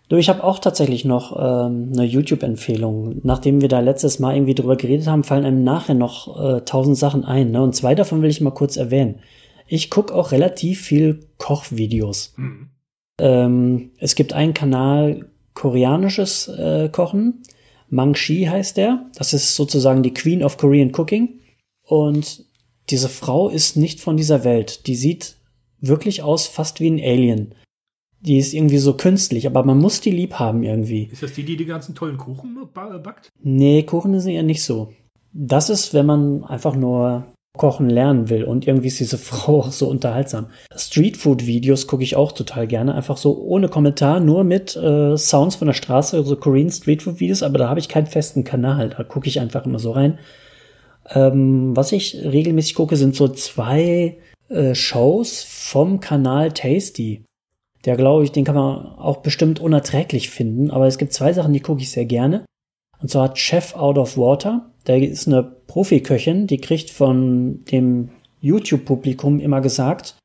du, 0.08 0.16
ich 0.16 0.28
habe 0.28 0.44
auch 0.44 0.60
tatsächlich 0.60 1.04
noch 1.04 1.32
ähm, 1.36 1.90
eine 1.92 2.04
YouTube-Empfehlung. 2.04 3.20
Nachdem 3.24 3.60
wir 3.60 3.68
da 3.68 3.80
letztes 3.80 4.20
Mal 4.20 4.36
irgendwie 4.36 4.54
drüber 4.54 4.76
geredet 4.76 5.08
haben, 5.08 5.24
fallen 5.24 5.44
einem 5.44 5.64
nachher 5.64 5.94
noch 5.94 6.40
äh, 6.40 6.60
tausend 6.60 6.96
Sachen 6.96 7.24
ein. 7.24 7.50
Ne? 7.50 7.60
Und 7.60 7.74
zwei 7.74 7.96
davon 7.96 8.22
will 8.22 8.30
ich 8.30 8.40
mal 8.40 8.52
kurz 8.52 8.76
erwähnen. 8.76 9.18
Ich 9.66 9.90
gucke 9.90 10.14
auch 10.14 10.30
relativ 10.30 10.80
viel 10.82 11.26
Kochvideos. 11.38 12.34
Mhm. 12.36 12.68
Ähm, 13.20 13.90
es 13.98 14.14
gibt 14.14 14.32
einen 14.32 14.54
Kanal 14.54 15.26
koreanisches 15.54 16.46
äh, 16.46 16.88
Kochen. 16.88 17.42
Mangshi 17.88 18.44
heißt 18.44 18.76
der. 18.76 19.10
Das 19.16 19.32
ist 19.32 19.56
sozusagen 19.56 20.04
die 20.04 20.14
Queen 20.14 20.44
of 20.44 20.56
Korean 20.56 20.92
Cooking. 20.94 21.40
Und 21.82 22.44
diese 22.90 23.08
Frau 23.08 23.48
ist 23.48 23.76
nicht 23.76 24.00
von 24.00 24.16
dieser 24.16 24.44
Welt. 24.44 24.86
Die 24.86 24.94
sieht 24.94 25.37
wirklich 25.80 26.22
aus 26.22 26.46
fast 26.46 26.80
wie 26.80 26.90
ein 26.90 27.00
Alien. 27.00 27.54
Die 28.20 28.38
ist 28.38 28.52
irgendwie 28.52 28.78
so 28.78 28.94
künstlich, 28.94 29.46
aber 29.46 29.62
man 29.64 29.78
muss 29.78 30.00
die 30.00 30.10
lieb 30.10 30.34
haben 30.34 30.64
irgendwie. 30.64 31.08
Ist 31.12 31.22
das 31.22 31.34
die, 31.34 31.44
die 31.44 31.56
die 31.56 31.66
ganzen 31.66 31.94
tollen 31.94 32.16
Kuchen 32.16 32.56
backt? 32.74 33.28
Nee, 33.42 33.84
Kuchen 33.84 34.14
ist 34.14 34.26
eher 34.26 34.42
nicht 34.42 34.64
so. 34.64 34.92
Das 35.32 35.70
ist, 35.70 35.94
wenn 35.94 36.06
man 36.06 36.44
einfach 36.44 36.74
nur 36.74 37.26
kochen 37.56 37.90
lernen 37.90 38.30
will 38.30 38.44
und 38.44 38.66
irgendwie 38.66 38.88
ist 38.88 39.00
diese 39.00 39.18
Frau 39.18 39.60
auch 39.60 39.72
so 39.72 39.88
unterhaltsam. 39.88 40.46
Streetfood-Videos 40.74 41.86
gucke 41.86 42.02
ich 42.02 42.16
auch 42.16 42.32
total 42.32 42.66
gerne, 42.66 42.94
einfach 42.94 43.18
so 43.18 43.36
ohne 43.38 43.68
Kommentar, 43.68 44.20
nur 44.20 44.44
mit 44.44 44.74
äh, 44.76 45.16
Sounds 45.16 45.56
von 45.56 45.66
der 45.66 45.74
Straße, 45.74 46.16
also 46.16 46.36
Korean 46.36 46.70
Streetfood-Videos, 46.70 47.42
aber 47.42 47.58
da 47.58 47.68
habe 47.68 47.80
ich 47.80 47.88
keinen 47.88 48.06
festen 48.06 48.44
Kanal, 48.44 48.90
da 48.90 49.04
gucke 49.04 49.28
ich 49.28 49.40
einfach 49.40 49.66
immer 49.66 49.78
so 49.78 49.92
rein. 49.92 50.18
Ähm, 51.10 51.76
was 51.76 51.92
ich 51.92 52.16
regelmäßig 52.22 52.74
gucke, 52.74 52.96
sind 52.96 53.14
so 53.14 53.28
zwei 53.28 54.18
äh, 54.48 54.74
Shows 54.74 55.42
vom 55.42 56.00
Kanal 56.00 56.52
Tasty. 56.52 57.24
Der 57.84 57.96
glaube 57.96 58.24
ich, 58.24 58.32
den 58.32 58.44
kann 58.44 58.54
man 58.54 58.86
auch 58.98 59.18
bestimmt 59.18 59.60
unerträglich 59.60 60.30
finden, 60.30 60.70
aber 60.70 60.86
es 60.86 60.98
gibt 60.98 61.12
zwei 61.12 61.32
Sachen, 61.32 61.52
die 61.52 61.60
gucke 61.60 61.80
ich 61.80 61.90
sehr 61.90 62.06
gerne. 62.06 62.44
Und 63.00 63.10
zwar 63.10 63.36
Chef 63.36 63.74
Out 63.76 63.98
of 63.98 64.16
Water. 64.16 64.70
Der 64.86 65.00
ist 65.00 65.28
eine 65.28 65.42
Profiköchin, 65.42 66.46
die 66.46 66.58
kriegt 66.58 66.90
von 66.90 67.64
dem 67.66 68.10
YouTube-Publikum 68.40 69.40
immer 69.40 69.60
gesagt, 69.60 70.16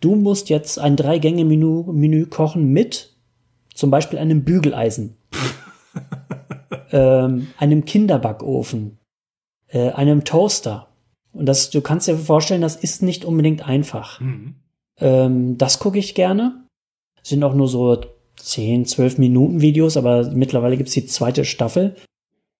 du 0.00 0.14
musst 0.14 0.48
jetzt 0.48 0.78
ein 0.78 0.96
Drei-Gänge-Menü 0.96 1.84
Menü 1.92 2.26
kochen 2.26 2.72
mit 2.72 3.16
zum 3.74 3.90
Beispiel 3.90 4.18
einem 4.18 4.44
Bügeleisen, 4.44 5.16
ähm, 6.92 7.48
einem 7.58 7.84
Kinderbackofen, 7.84 8.98
äh, 9.68 9.90
einem 9.90 10.24
Toaster. 10.24 10.88
Und 11.36 11.46
das, 11.46 11.70
du 11.70 11.80
kannst 11.80 12.08
dir 12.08 12.16
vorstellen, 12.16 12.62
das 12.62 12.76
ist 12.76 13.02
nicht 13.02 13.24
unbedingt 13.24 13.66
einfach. 13.66 14.20
Mhm. 14.20 14.54
Ähm, 14.98 15.58
das 15.58 15.78
gucke 15.78 15.98
ich 15.98 16.14
gerne. 16.14 16.64
Sind 17.22 17.44
auch 17.44 17.54
nur 17.54 17.68
so 17.68 18.00
10, 18.36 18.86
12 18.86 19.18
Minuten 19.18 19.60
Videos, 19.60 19.96
aber 19.96 20.30
mittlerweile 20.30 20.76
gibt's 20.76 20.92
die 20.92 21.06
zweite 21.06 21.44
Staffel. 21.44 21.96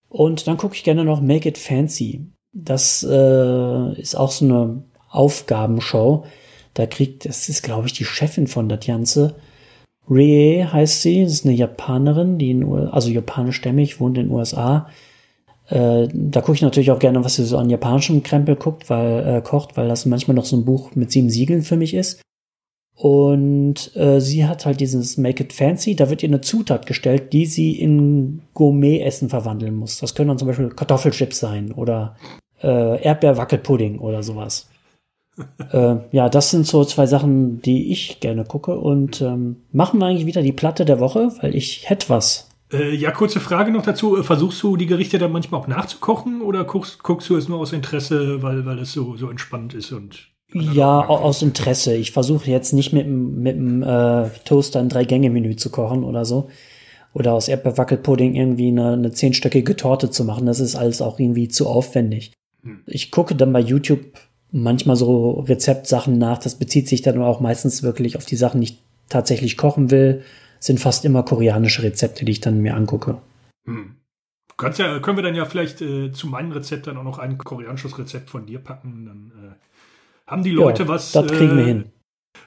Und 0.08 0.46
dann 0.46 0.56
gucke 0.56 0.74
ich 0.74 0.84
gerne 0.84 1.04
noch 1.04 1.20
Make 1.20 1.48
It 1.48 1.58
Fancy. 1.58 2.26
Das 2.52 3.02
äh, 3.08 4.00
ist 4.00 4.14
auch 4.14 4.30
so 4.30 4.44
eine 4.44 4.82
Aufgabenshow. 5.10 6.24
Da 6.74 6.86
kriegt, 6.86 7.24
das 7.24 7.48
ist, 7.48 7.62
glaube 7.62 7.86
ich, 7.86 7.94
die 7.94 8.04
Chefin 8.04 8.46
von 8.46 8.68
der 8.68 8.78
Ganze. 8.78 9.36
Rie 10.08 10.64
heißt 10.64 11.02
sie, 11.02 11.24
das 11.24 11.32
ist 11.32 11.44
eine 11.44 11.54
Japanerin, 11.54 12.38
die 12.38 12.50
in, 12.50 12.64
also 12.90 13.10
japanischstämmig, 13.10 14.00
wohnt 14.00 14.18
in 14.18 14.26
den 14.26 14.32
USA. 14.32 14.88
Äh, 15.68 16.08
da 16.12 16.40
gucke 16.40 16.54
ich 16.54 16.62
natürlich 16.62 16.90
auch 16.90 16.98
gerne, 16.98 17.24
was 17.24 17.34
sie 17.34 17.44
so 17.44 17.58
an 17.58 17.70
japanischem 17.70 18.22
Krempel 18.22 18.56
guckt, 18.56 18.88
weil, 18.88 19.26
äh, 19.26 19.40
kocht, 19.42 19.76
weil 19.76 19.88
das 19.88 20.06
manchmal 20.06 20.34
noch 20.34 20.44
so 20.44 20.56
ein 20.56 20.64
Buch 20.64 20.94
mit 20.94 21.10
sieben 21.10 21.30
Siegeln 21.30 21.62
für 21.62 21.76
mich 21.76 21.94
ist. 21.94 22.20
Und 22.96 23.94
äh, 23.94 24.20
sie 24.20 24.46
hat 24.46 24.64
halt 24.64 24.80
dieses 24.80 25.18
Make 25.18 25.44
It 25.44 25.52
Fancy, 25.52 25.96
da 25.96 26.08
wird 26.08 26.22
ihr 26.22 26.30
eine 26.30 26.40
Zutat 26.40 26.86
gestellt, 26.86 27.32
die 27.34 27.44
sie 27.44 27.78
in 27.78 28.40
Gourmet-Essen 28.54 29.28
verwandeln 29.28 29.74
muss. 29.74 29.98
Das 29.98 30.14
können 30.14 30.28
dann 30.28 30.38
zum 30.38 30.48
Beispiel 30.48 30.70
Kartoffelchips 30.70 31.38
sein 31.38 31.72
oder 31.72 32.16
äh, 32.62 33.02
Erdbeerwackelpudding 33.02 33.98
oder 33.98 34.22
sowas. 34.22 34.70
äh, 35.72 35.96
ja, 36.10 36.30
das 36.30 36.50
sind 36.50 36.66
so 36.66 36.84
zwei 36.84 37.04
Sachen, 37.06 37.60
die 37.60 37.92
ich 37.92 38.20
gerne 38.20 38.44
gucke. 38.44 38.78
Und 38.78 39.20
ähm, 39.20 39.56
machen 39.72 40.00
wir 40.00 40.06
eigentlich 40.06 40.26
wieder 40.26 40.40
die 40.40 40.52
Platte 40.52 40.86
der 40.86 40.98
Woche, 40.98 41.32
weil 41.42 41.54
ich 41.54 41.90
hätte 41.90 42.08
was. 42.08 42.48
Äh, 42.72 42.94
ja, 42.94 43.12
kurze 43.12 43.40
Frage 43.40 43.70
noch 43.70 43.84
dazu. 43.84 44.22
Versuchst 44.22 44.62
du 44.62 44.76
die 44.76 44.86
Gerichte 44.86 45.18
dann 45.18 45.32
manchmal 45.32 45.60
auch 45.60 45.68
nachzukochen 45.68 46.40
oder 46.40 46.64
guckst, 46.64 47.02
guckst 47.02 47.28
du 47.30 47.36
es 47.36 47.48
nur 47.48 47.60
aus 47.60 47.72
Interesse, 47.72 48.42
weil, 48.42 48.66
weil 48.66 48.78
es 48.80 48.92
so, 48.92 49.16
so 49.16 49.30
entspannt 49.30 49.74
ist 49.74 49.92
und 49.92 50.28
ja, 50.52 51.00
aus 51.00 51.42
Interesse. 51.42 51.96
Ich 51.96 52.12
versuche 52.12 52.50
jetzt 52.50 52.72
nicht 52.72 52.92
mit, 52.92 53.08
mit 53.08 53.56
dem 53.56 53.82
äh, 53.82 54.30
Toaster 54.44 54.78
ein 54.78 54.88
Drei-Gänge-Menü 54.88 55.56
zu 55.56 55.70
kochen 55.70 56.04
oder 56.04 56.24
so. 56.24 56.48
Oder 57.12 57.32
aus 57.32 57.48
Erdbeerwackelpudding 57.48 58.34
irgendwie 58.34 58.68
eine, 58.68 58.92
eine 58.92 59.10
zehnstöckige 59.10 59.76
Torte 59.76 60.10
zu 60.10 60.24
machen. 60.24 60.46
Das 60.46 60.60
ist 60.60 60.76
alles 60.76 61.02
auch 61.02 61.18
irgendwie 61.18 61.48
zu 61.48 61.66
aufwendig. 61.66 62.32
Hm. 62.62 62.80
Ich 62.86 63.10
gucke 63.10 63.34
dann 63.34 63.52
bei 63.52 63.60
YouTube 63.60 64.00
manchmal 64.52 64.96
so 64.96 65.40
Rezeptsachen 65.40 66.16
nach. 66.16 66.38
Das 66.38 66.54
bezieht 66.54 66.88
sich 66.88 67.02
dann 67.02 67.20
auch 67.20 67.40
meistens 67.40 67.82
wirklich 67.82 68.16
auf 68.16 68.24
die 68.24 68.36
Sachen, 68.36 68.60
die 68.60 68.68
ich 68.68 68.78
tatsächlich 69.08 69.56
kochen 69.56 69.90
will 69.90 70.22
sind 70.58 70.80
fast 70.80 71.04
immer 71.04 71.22
koreanische 71.22 71.82
Rezepte, 71.82 72.24
die 72.24 72.32
ich 72.32 72.40
dann 72.40 72.60
mir 72.60 72.74
angucke. 72.74 73.18
Hm. 73.66 73.96
Ja, 74.58 74.98
können 75.00 75.18
wir 75.18 75.22
dann 75.22 75.34
ja 75.34 75.44
vielleicht 75.44 75.82
äh, 75.82 76.12
zu 76.12 76.28
meinem 76.28 76.52
Rezept 76.52 76.86
dann 76.86 76.96
auch 76.96 77.04
noch 77.04 77.18
ein 77.18 77.36
koreanisches 77.36 77.98
Rezept 77.98 78.30
von 78.30 78.46
dir 78.46 78.58
packen. 78.58 79.04
Dann 79.04 79.32
äh, 79.36 80.30
haben 80.30 80.42
die 80.42 80.50
Leute 80.50 80.84
ja, 80.84 80.88
was. 80.88 81.12
Das 81.12 81.26
kriegen 81.26 81.56
wir 81.56 81.64
äh, 81.64 81.66
hin. 81.66 81.84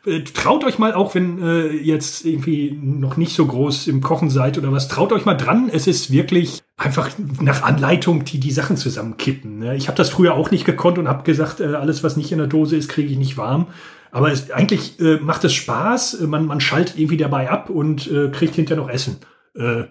Äh, 0.05 0.21
traut 0.21 0.63
euch 0.63 0.79
mal, 0.79 0.93
auch 0.93 1.13
wenn 1.13 1.41
äh, 1.41 1.67
jetzt 1.67 2.25
irgendwie 2.25 2.71
noch 2.71 3.17
nicht 3.17 3.35
so 3.35 3.45
groß 3.45 3.87
im 3.87 4.01
Kochen 4.01 4.29
seid 4.29 4.57
oder 4.57 4.71
was, 4.71 4.87
traut 4.87 5.11
euch 5.11 5.25
mal 5.25 5.35
dran. 5.35 5.69
Es 5.71 5.87
ist 5.87 6.11
wirklich 6.11 6.61
einfach 6.77 7.09
nach 7.41 7.63
Anleitung, 7.63 8.23
die 8.23 8.39
die 8.39 8.51
Sachen 8.51 8.77
zusammenkippen. 8.77 9.59
Ne? 9.59 9.75
Ich 9.75 9.87
habe 9.87 9.97
das 9.97 10.09
früher 10.09 10.33
auch 10.33 10.51
nicht 10.51 10.65
gekonnt 10.65 10.97
und 10.97 11.07
habe 11.07 11.23
gesagt, 11.23 11.59
äh, 11.59 11.75
alles, 11.75 12.03
was 12.03 12.17
nicht 12.17 12.31
in 12.31 12.37
der 12.37 12.47
Dose 12.47 12.77
ist, 12.77 12.89
kriege 12.89 13.11
ich 13.11 13.17
nicht 13.17 13.37
warm. 13.37 13.67
Aber 14.11 14.31
es, 14.31 14.51
eigentlich 14.51 14.99
äh, 14.99 15.17
macht 15.17 15.43
es 15.43 15.53
Spaß. 15.53 16.21
Man, 16.21 16.45
man 16.45 16.61
schaltet 16.61 16.97
irgendwie 16.97 17.17
dabei 17.17 17.49
ab 17.49 17.69
und 17.69 18.09
äh, 18.11 18.29
kriegt 18.29 18.55
hinterher 18.55 18.83
noch 18.83 18.89
Essen. 18.89 19.17
Äh, 19.55 19.83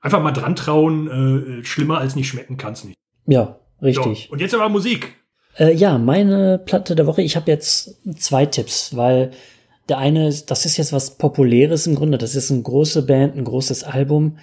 einfach 0.00 0.22
mal 0.22 0.32
dran 0.32 0.56
trauen. 0.56 1.60
Äh, 1.60 1.64
schlimmer 1.64 1.98
als 1.98 2.16
nicht 2.16 2.28
schmecken 2.28 2.56
kann's 2.56 2.84
nicht. 2.84 2.96
Ja, 3.26 3.58
richtig. 3.82 4.26
So, 4.26 4.32
und 4.32 4.40
jetzt 4.40 4.54
aber 4.54 4.68
Musik. 4.68 5.14
Äh, 5.58 5.74
ja, 5.74 5.98
meine 5.98 6.58
Platte 6.58 6.94
der 6.94 7.06
Woche. 7.06 7.22
Ich 7.22 7.34
habe 7.36 7.50
jetzt 7.50 7.98
zwei 8.18 8.46
Tipps, 8.46 8.96
weil 8.96 9.32
der 9.88 9.98
eine, 9.98 10.32
das 10.46 10.66
ist 10.66 10.76
jetzt 10.76 10.92
was 10.92 11.16
Populäres 11.18 11.86
im 11.86 11.94
Grunde. 11.94 12.18
Das 12.18 12.34
ist 12.34 12.50
eine 12.50 12.62
große 12.62 13.06
Band, 13.06 13.36
ein 13.36 13.44
großes 13.44 13.84
Album. 13.84 14.38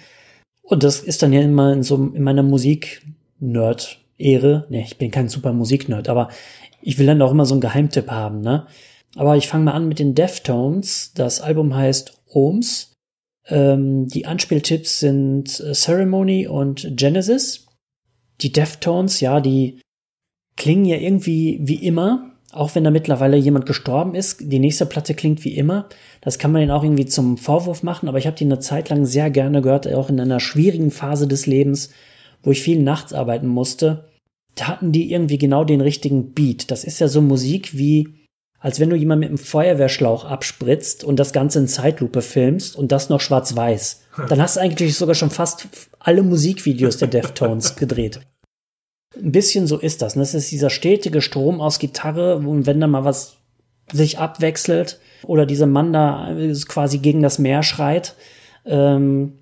Und 0.62 0.82
das 0.82 1.00
ist 1.00 1.22
dann 1.22 1.32
ja 1.32 1.42
immer 1.42 1.72
in 1.72 1.82
so 1.82 1.96
in 1.96 2.22
meiner 2.22 2.42
Musik-Nerd-Ehre. 2.42 4.66
Ne, 4.70 4.82
ich 4.82 4.96
bin 4.96 5.10
kein 5.10 5.28
super 5.28 5.52
Musik-Nerd, 5.52 6.08
aber 6.08 6.30
ich 6.80 6.98
will 6.98 7.06
dann 7.06 7.20
auch 7.22 7.32
immer 7.32 7.46
so 7.46 7.54
einen 7.54 7.60
Geheimtipp 7.60 8.10
haben, 8.10 8.40
ne? 8.40 8.66
Aber 9.16 9.36
ich 9.36 9.48
fange 9.48 9.64
mal 9.64 9.72
an 9.72 9.88
mit 9.88 9.98
den 9.98 10.14
Deftones. 10.14 11.12
Das 11.14 11.40
Album 11.40 11.74
heißt 11.74 12.22
Ohms. 12.26 12.92
Ähm, 13.46 14.08
die 14.08 14.26
Anspieltipps 14.26 15.00
sind 15.00 15.60
äh, 15.60 15.72
Ceremony 15.72 16.46
und 16.46 16.88
Genesis. 16.96 17.66
Die 18.40 18.52
Deftones, 18.52 19.20
ja, 19.20 19.40
die 19.40 19.80
klingen 20.56 20.84
ja 20.84 20.96
irgendwie 20.96 21.60
wie 21.62 21.84
immer, 21.86 22.32
auch 22.52 22.74
wenn 22.74 22.84
da 22.84 22.90
mittlerweile 22.90 23.36
jemand 23.36 23.66
gestorben 23.66 24.14
ist. 24.14 24.40
Die 24.40 24.58
nächste 24.58 24.86
Platte 24.86 25.14
klingt 25.14 25.44
wie 25.44 25.54
immer. 25.54 25.88
Das 26.20 26.38
kann 26.38 26.52
man 26.52 26.62
ihnen 26.62 26.70
auch 26.70 26.84
irgendwie 26.84 27.06
zum 27.06 27.36
Vorwurf 27.36 27.82
machen, 27.82 28.08
aber 28.08 28.18
ich 28.18 28.26
habe 28.26 28.36
die 28.36 28.44
eine 28.44 28.60
Zeit 28.60 28.88
lang 28.88 29.04
sehr 29.04 29.30
gerne 29.30 29.62
gehört, 29.62 29.92
auch 29.92 30.08
in 30.08 30.20
einer 30.20 30.40
schwierigen 30.40 30.90
Phase 30.90 31.28
des 31.28 31.46
Lebens, 31.46 31.90
wo 32.42 32.50
ich 32.50 32.62
viel 32.62 32.82
nachts 32.82 33.12
arbeiten 33.12 33.48
musste. 33.48 34.08
Da 34.54 34.68
hatten 34.68 34.92
die 34.92 35.12
irgendwie 35.12 35.38
genau 35.38 35.64
den 35.64 35.80
richtigen 35.80 36.32
Beat. 36.32 36.70
Das 36.70 36.84
ist 36.84 37.00
ja 37.00 37.08
so 37.08 37.20
Musik 37.20 37.76
wie 37.76 38.23
als 38.64 38.80
wenn 38.80 38.88
du 38.88 38.96
jemand 38.96 39.20
mit 39.20 39.28
einem 39.28 39.36
Feuerwehrschlauch 39.36 40.24
abspritzt 40.24 41.04
und 41.04 41.20
das 41.20 41.34
Ganze 41.34 41.58
in 41.58 41.68
Zeitlupe 41.68 42.22
filmst 42.22 42.76
und 42.76 42.92
das 42.92 43.10
noch 43.10 43.20
schwarz-weiß. 43.20 44.04
Dann 44.30 44.40
hast 44.40 44.56
du 44.56 44.60
eigentlich 44.60 44.96
sogar 44.96 45.14
schon 45.14 45.28
fast 45.28 45.68
alle 45.98 46.22
Musikvideos 46.22 46.96
der 46.96 47.08
Deftones 47.08 47.76
gedreht. 47.76 48.20
Ein 49.22 49.32
bisschen 49.32 49.66
so 49.66 49.76
ist 49.76 50.00
das. 50.00 50.14
Das 50.14 50.32
ist 50.32 50.50
dieser 50.50 50.70
stetige 50.70 51.20
Strom 51.20 51.60
aus 51.60 51.78
Gitarre 51.78 52.36
und 52.36 52.64
wenn 52.64 52.80
da 52.80 52.86
mal 52.86 53.04
was 53.04 53.36
sich 53.92 54.18
abwechselt 54.18 54.98
oder 55.26 55.44
dieser 55.44 55.66
Mann 55.66 55.92
da 55.92 56.34
quasi 56.66 56.96
gegen 56.96 57.20
das 57.20 57.38
Meer 57.38 57.62
schreit, 57.62 58.14
ähm, 58.64 59.40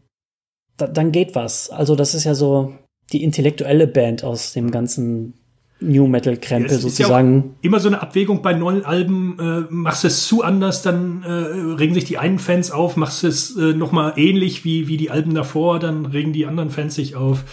da, 0.77 0.89
dann 0.89 1.13
geht 1.13 1.37
was. 1.37 1.71
Also 1.71 1.95
das 1.95 2.17
ist 2.17 2.25
ja 2.25 2.35
so 2.35 2.75
die 3.13 3.23
intellektuelle 3.23 3.87
Band 3.87 4.25
aus 4.25 4.53
dem 4.53 4.73
ganzen 4.73 5.35
New 5.83 6.07
Metal 6.07 6.37
Krempel 6.37 6.73
ja, 6.73 6.79
sozusagen. 6.79 7.37
Ja 7.37 7.51
immer 7.63 7.81
so 7.81 7.89
eine 7.89 8.03
Abwägung 8.03 8.43
bei 8.43 8.53
neuen 8.53 8.85
Alben, 8.85 9.39
äh, 9.39 9.73
machst 9.73 10.05
du 10.05 10.09
es 10.09 10.27
zu 10.27 10.43
anders, 10.43 10.83
dann 10.83 11.23
äh, 11.23 11.31
regen 11.31 11.95
sich 11.95 12.05
die 12.05 12.19
einen 12.19 12.39
Fans 12.39 12.71
auf, 12.71 12.97
machst 12.97 13.23
du 13.23 13.29
es 13.29 13.57
äh, 13.57 13.75
noch 13.75 13.93
mal 13.93 14.15
ähnlich 14.17 14.65
wie 14.65 14.89
wie 14.89 14.97
die 14.97 15.11
Alben 15.11 15.35
davor, 15.35 15.79
dann 15.79 16.07
regen 16.07 16.33
die 16.33 16.47
anderen 16.47 16.71
Fans 16.71 16.95
sich 16.95 17.17
auf. 17.17 17.45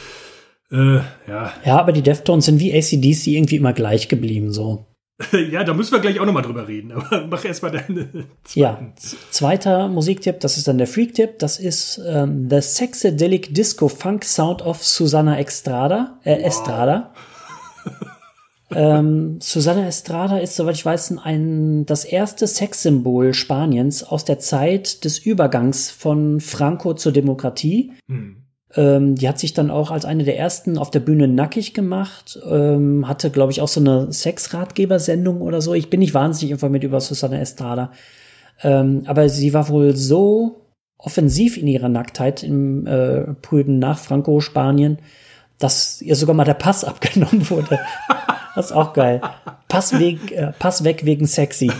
Äh, 0.72 0.98
ja. 1.28 1.54
Ja, 1.66 1.80
aber 1.80 1.92
die 1.92 2.04
Deftones 2.04 2.46
sind 2.46 2.60
wie 2.60 2.74
ACDC 2.74 3.28
irgendwie 3.28 3.56
immer 3.56 3.74
gleich 3.74 4.08
geblieben 4.08 4.52
so. 4.52 4.86
ja, 5.52 5.64
da 5.66 5.74
müssen 5.74 5.92
wir 5.92 6.00
gleich 6.00 6.20
auch 6.20 6.26
noch 6.26 6.34
mal 6.34 6.42
drüber 6.42 6.68
reden, 6.68 6.94
aber 6.94 7.28
mach 7.30 7.44
erst 7.44 7.62
mal 7.62 7.72
deinen 7.72 8.26
Ja, 8.54 8.80
zweiter 9.32 9.90
Musiktipp, 9.90 10.40
das 10.40 10.58
ist 10.58 10.68
dann 10.68 10.78
der 10.78 10.88
Freak-Tipp, 10.88 11.40
das 11.40 11.60
ist 11.60 12.02
ähm, 12.08 12.50
The 12.50 12.62
Sexedelic 12.62 13.54
Disco 13.54 13.90
Funk 13.90 14.24
Sound 14.24 14.62
of 14.62 14.84
Susanna 14.84 15.38
Estrada, 15.38 16.20
äh, 16.24 16.38
wow. 16.38 16.46
Estrada. 16.46 17.14
Ähm, 18.72 19.40
Susana 19.42 19.88
Estrada 19.88 20.38
ist, 20.38 20.56
soweit 20.56 20.76
ich 20.76 20.86
weiß, 20.86 21.18
ein, 21.24 21.86
das 21.86 22.06
erste 22.06 22.46
Sexsymbol 22.46 23.34
Spaniens 23.34 24.04
aus 24.04 24.26
der 24.26 24.40
Zeit 24.40 25.06
des 25.06 25.20
Übergangs 25.20 25.90
von 25.90 26.40
Franco 26.40 26.94
zur 26.94 27.12
Demokratie. 27.12 27.94
Hm. 28.08 28.38
Ähm, 28.76 29.16
die 29.16 29.28
hat 29.28 29.40
sich 29.40 29.54
dann 29.54 29.72
auch 29.72 29.90
als 29.90 30.06
eine 30.06 30.24
der 30.24 30.38
ersten 30.38 30.78
auf 30.78 30.92
der 30.92 31.00
Bühne 31.00 31.28
nackig 31.28 31.74
gemacht, 31.74 32.40
ähm, 32.48 33.08
hatte, 33.08 33.32
glaube 33.32 33.52
ich, 33.52 33.62
auch 33.62 33.68
so 33.68 33.80
eine 33.80 34.12
Sexratgebersendung 34.14 35.42
oder 35.42 35.62
so. 35.62 35.74
Ich 35.74 35.90
bin 35.90 36.02
nicht 36.02 36.14
wahnsinnig 36.14 36.52
informiert 36.52 36.84
über 36.84 37.00
Susana 37.00 37.40
Estrada. 37.40 37.92
Ähm, 38.62 39.04
aber 39.06 39.30
sie 39.30 39.54
war 39.54 39.70
wohl 39.70 39.96
so 39.96 40.68
offensiv 41.00 41.58
in 41.58 41.66
ihrer 41.66 41.90
Nacktheit 41.90 42.44
im 42.44 42.86
äh, 42.86 43.34
Prüden 43.42 43.80
nach 43.80 43.98
Franco-Spanien, 43.98 45.00
dass 45.58 46.02
ihr 46.02 46.16
sogar 46.16 46.36
mal 46.36 46.44
der 46.44 46.54
Pass 46.54 46.84
abgenommen 46.84 47.50
wurde. 47.50 47.80
Das 48.56 48.68
ist 48.68 48.72
auch 48.72 48.94
geil. 48.94 49.22
Pass, 49.68 49.98
weg, 50.00 50.32
äh, 50.32 50.52
Pass 50.58 50.84
weg 50.84 51.06
wegen 51.06 51.28
sexy. 51.28 51.72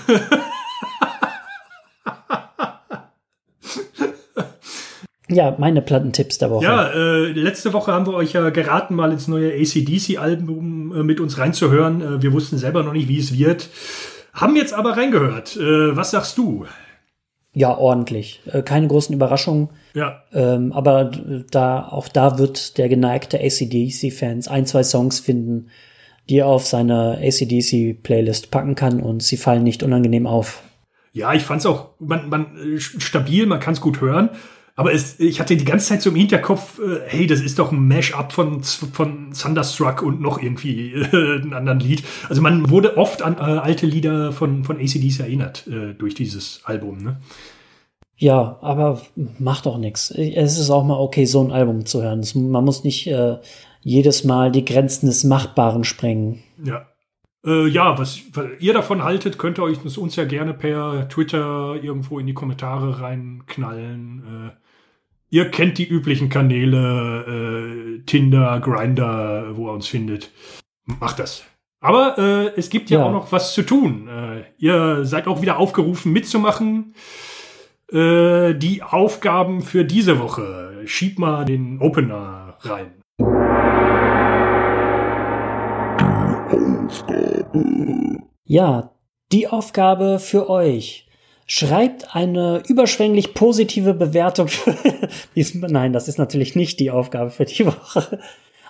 Ja, 5.32 5.56
meine 5.60 5.82
Plattentipps 5.84 6.40
der 6.40 6.50
Woche. 6.50 6.66
Ja, 6.66 6.90
äh, 6.90 7.32
letzte 7.32 7.72
Woche 7.74 7.92
haben 7.94 8.08
wir 8.08 8.14
euch 8.14 8.34
ja 8.34 8.50
geraten, 8.50 8.96
mal 8.96 9.12
ins 9.12 9.28
neue 9.28 9.54
ACDC-Album 9.54 10.96
äh, 10.96 11.04
mit 11.04 11.20
uns 11.20 11.38
reinzuhören. 11.38 12.02
Äh, 12.02 12.22
wir 12.24 12.34
wussten 12.34 12.58
selber 12.58 12.82
noch 12.82 12.94
nicht, 12.94 13.08
wie 13.08 13.20
es 13.20 13.38
wird. 13.38 13.70
Haben 14.34 14.56
jetzt 14.56 14.74
aber 14.74 14.98
reingehört. 14.98 15.56
Äh, 15.56 15.96
was 15.96 16.12
sagst 16.12 16.38
du? 16.40 16.66
Ja, 17.54 17.78
ordentlich. 17.78 18.42
Äh, 18.52 18.64
keine 18.64 18.88
großen 18.88 19.14
Überraschungen. 19.14 19.70
Ja. 19.94 20.24
Ähm, 20.34 20.72
aber 20.72 21.12
da, 21.52 21.88
auch 21.88 22.08
da 22.08 22.40
wird 22.40 22.80
der 22.80 22.90
geneigte 22.90 23.40
ACDC-Fans 23.40 24.48
ein, 24.48 24.66
zwei 24.66 24.84
Songs 24.84 25.20
finden, 25.20 25.68
die 26.30 26.38
er 26.38 26.48
auf 26.48 26.66
seine 26.66 27.18
ACDC-Playlist 27.22 28.52
packen 28.52 28.76
kann 28.76 29.02
und 29.02 29.24
sie 29.24 29.38
fallen 29.38 29.64
nicht 29.64 29.84
unangenehm 29.84 30.28
auf. 30.28 30.62
Ja, 31.12 31.34
ich 31.34 31.44
fand's 31.44 31.66
auch 31.66 31.90
man, 32.00 32.30
man, 32.30 32.76
äh, 32.76 32.80
stabil, 32.80 33.46
man 33.46 33.60
kann's 33.60 33.82
gut 33.82 34.00
hören. 34.00 34.30
Aber 34.76 34.94
es, 34.94 35.20
ich 35.20 35.42
hatte 35.42 35.58
die 35.58 35.66
ganze 35.66 35.88
Zeit 35.88 36.02
so 36.02 36.10
im 36.10 36.16
Hinterkopf, 36.16 36.80
äh, 36.80 37.02
hey, 37.06 37.28
das 37.28 37.42
ist 37.42 37.60
doch 37.60 37.74
ein 37.74 37.86
Mash-up 37.86 38.32
von, 38.32 38.64
von 38.64 39.34
Thunderstruck 39.34 40.02
und 40.02 40.22
noch 40.22 40.42
irgendwie 40.42 40.94
äh, 40.94 41.42
ein 41.42 41.54
anderen 41.54 41.82
Lied. 41.82 42.04
Also 42.30 42.42
man 42.42 42.70
wurde 42.70 42.96
oft 42.96 43.22
an 43.22 43.36
äh, 43.36 43.60
alte 43.60 43.86
Lieder 43.86 44.32
von, 44.32 44.64
von 44.64 44.78
ACDs 44.78 45.20
erinnert 45.20 45.68
äh, 45.68 45.96
durch 45.96 46.16
dieses 46.16 46.62
Album, 46.64 47.00
ne? 47.00 47.20
Ja, 48.16 48.58
aber 48.62 49.02
macht 49.38 49.66
doch 49.66 49.78
nichts. 49.78 50.12
Es 50.12 50.58
ist 50.60 50.70
auch 50.70 50.84
mal 50.84 51.00
okay, 51.00 51.26
so 51.26 51.42
ein 51.42 51.52
Album 51.52 51.86
zu 51.86 52.02
hören. 52.02 52.26
Man 52.36 52.66
muss 52.66 52.84
nicht 52.84 53.08
äh, 53.08 53.38
jedes 53.82 54.24
Mal 54.24 54.52
die 54.52 54.66
Grenzen 54.66 55.08
des 55.08 55.24
Machbaren 55.24 55.84
sprengen. 55.84 56.44
Ja. 56.64 56.88
Äh, 57.46 57.68
ja, 57.68 57.98
was, 57.98 58.22
was, 58.34 58.48
ihr 58.60 58.74
davon 58.74 59.04
haltet, 59.04 59.38
könnt 59.38 59.60
ihr 59.60 59.64
euch 59.64 59.98
uns 59.98 60.16
ja 60.16 60.26
gerne 60.26 60.54
per 60.54 61.08
Twitter 61.08 61.76
irgendwo 61.82 62.20
in 62.20 62.28
die 62.28 62.34
Kommentare 62.34 63.02
reinknallen. 63.02 64.52
Äh, 64.52 65.36
ihr 65.36 65.50
kennt 65.50 65.78
die 65.78 65.88
üblichen 65.88 66.30
Kanäle, 66.30 68.00
äh, 68.00 68.06
Tinder, 68.06 68.60
Grinder, 68.60 69.56
wo 69.56 69.68
er 69.68 69.74
uns 69.74 69.88
findet. 69.88 70.32
Macht 70.86 71.20
das. 71.20 71.44
Aber 71.82 72.18
äh, 72.18 72.52
es 72.58 72.70
gibt 72.70 72.90
ja, 72.90 73.00
ja, 73.00 73.06
auch 73.06 73.12
noch 73.12 73.32
was 73.32 73.54
zu 73.54 73.64
tun. 73.64 74.10
Äh, 74.10 74.44
ihr 74.58 75.06
seid 75.06 75.28
auch 75.28 75.42
wieder 75.42 75.60
aufgerufen 75.60 76.12
mitzumachen. 76.12 76.94
Äh, 77.90 78.54
die 78.56 78.84
Aufgaben 78.84 79.62
für 79.62 79.86
diese 79.86 80.20
Woche. 80.20 80.82
Schieb 80.86 81.20
mal 81.20 81.46
den 81.46 81.80
Opener 81.80 82.58
rein. 82.62 82.99
Aufgabe. 86.90 88.24
Ja, 88.46 88.96
die 89.32 89.48
Aufgabe 89.48 90.18
für 90.18 90.50
euch. 90.50 91.08
Schreibt 91.46 92.16
eine 92.16 92.64
überschwänglich 92.68 93.36
positive 93.36 93.94
Bewertung 93.94 94.48
für 94.48 94.76
Nein, 95.68 95.94
das 95.94 96.08
ist 96.08 96.18
natürlich 96.18 96.56
nicht 96.56 96.80
die 96.80 96.90
Aufgabe 96.90 97.30
für 97.30 97.46
die 97.46 97.68
Woche. 97.68 98.20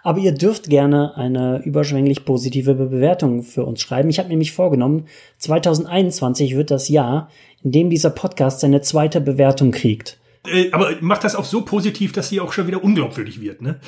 Aber 0.03 0.19
ihr 0.19 0.33
dürft 0.33 0.69
gerne 0.69 1.15
eine 1.15 1.61
überschwänglich 1.63 2.25
positive 2.25 2.73
Bewertung 2.73 3.43
für 3.43 3.65
uns 3.65 3.81
schreiben. 3.81 4.09
Ich 4.09 4.19
habe 4.19 4.29
nämlich 4.29 4.51
vorgenommen, 4.51 5.07
2021 5.37 6.57
wird 6.57 6.71
das 6.71 6.89
Jahr, 6.89 7.29
in 7.63 7.71
dem 7.71 7.89
dieser 7.89 8.09
Podcast 8.09 8.59
seine 8.59 8.81
zweite 8.81 9.21
Bewertung 9.21 9.71
kriegt. 9.71 10.19
Äh, 10.45 10.71
aber 10.71 10.91
macht 10.99 11.23
das 11.23 11.35
auch 11.35 11.45
so 11.45 11.61
positiv, 11.61 12.11
dass 12.11 12.29
sie 12.29 12.41
auch 12.41 12.51
schon 12.51 12.67
wieder 12.67 12.83
unglaubwürdig 12.83 13.39
wird, 13.41 13.61
ne? 13.61 13.79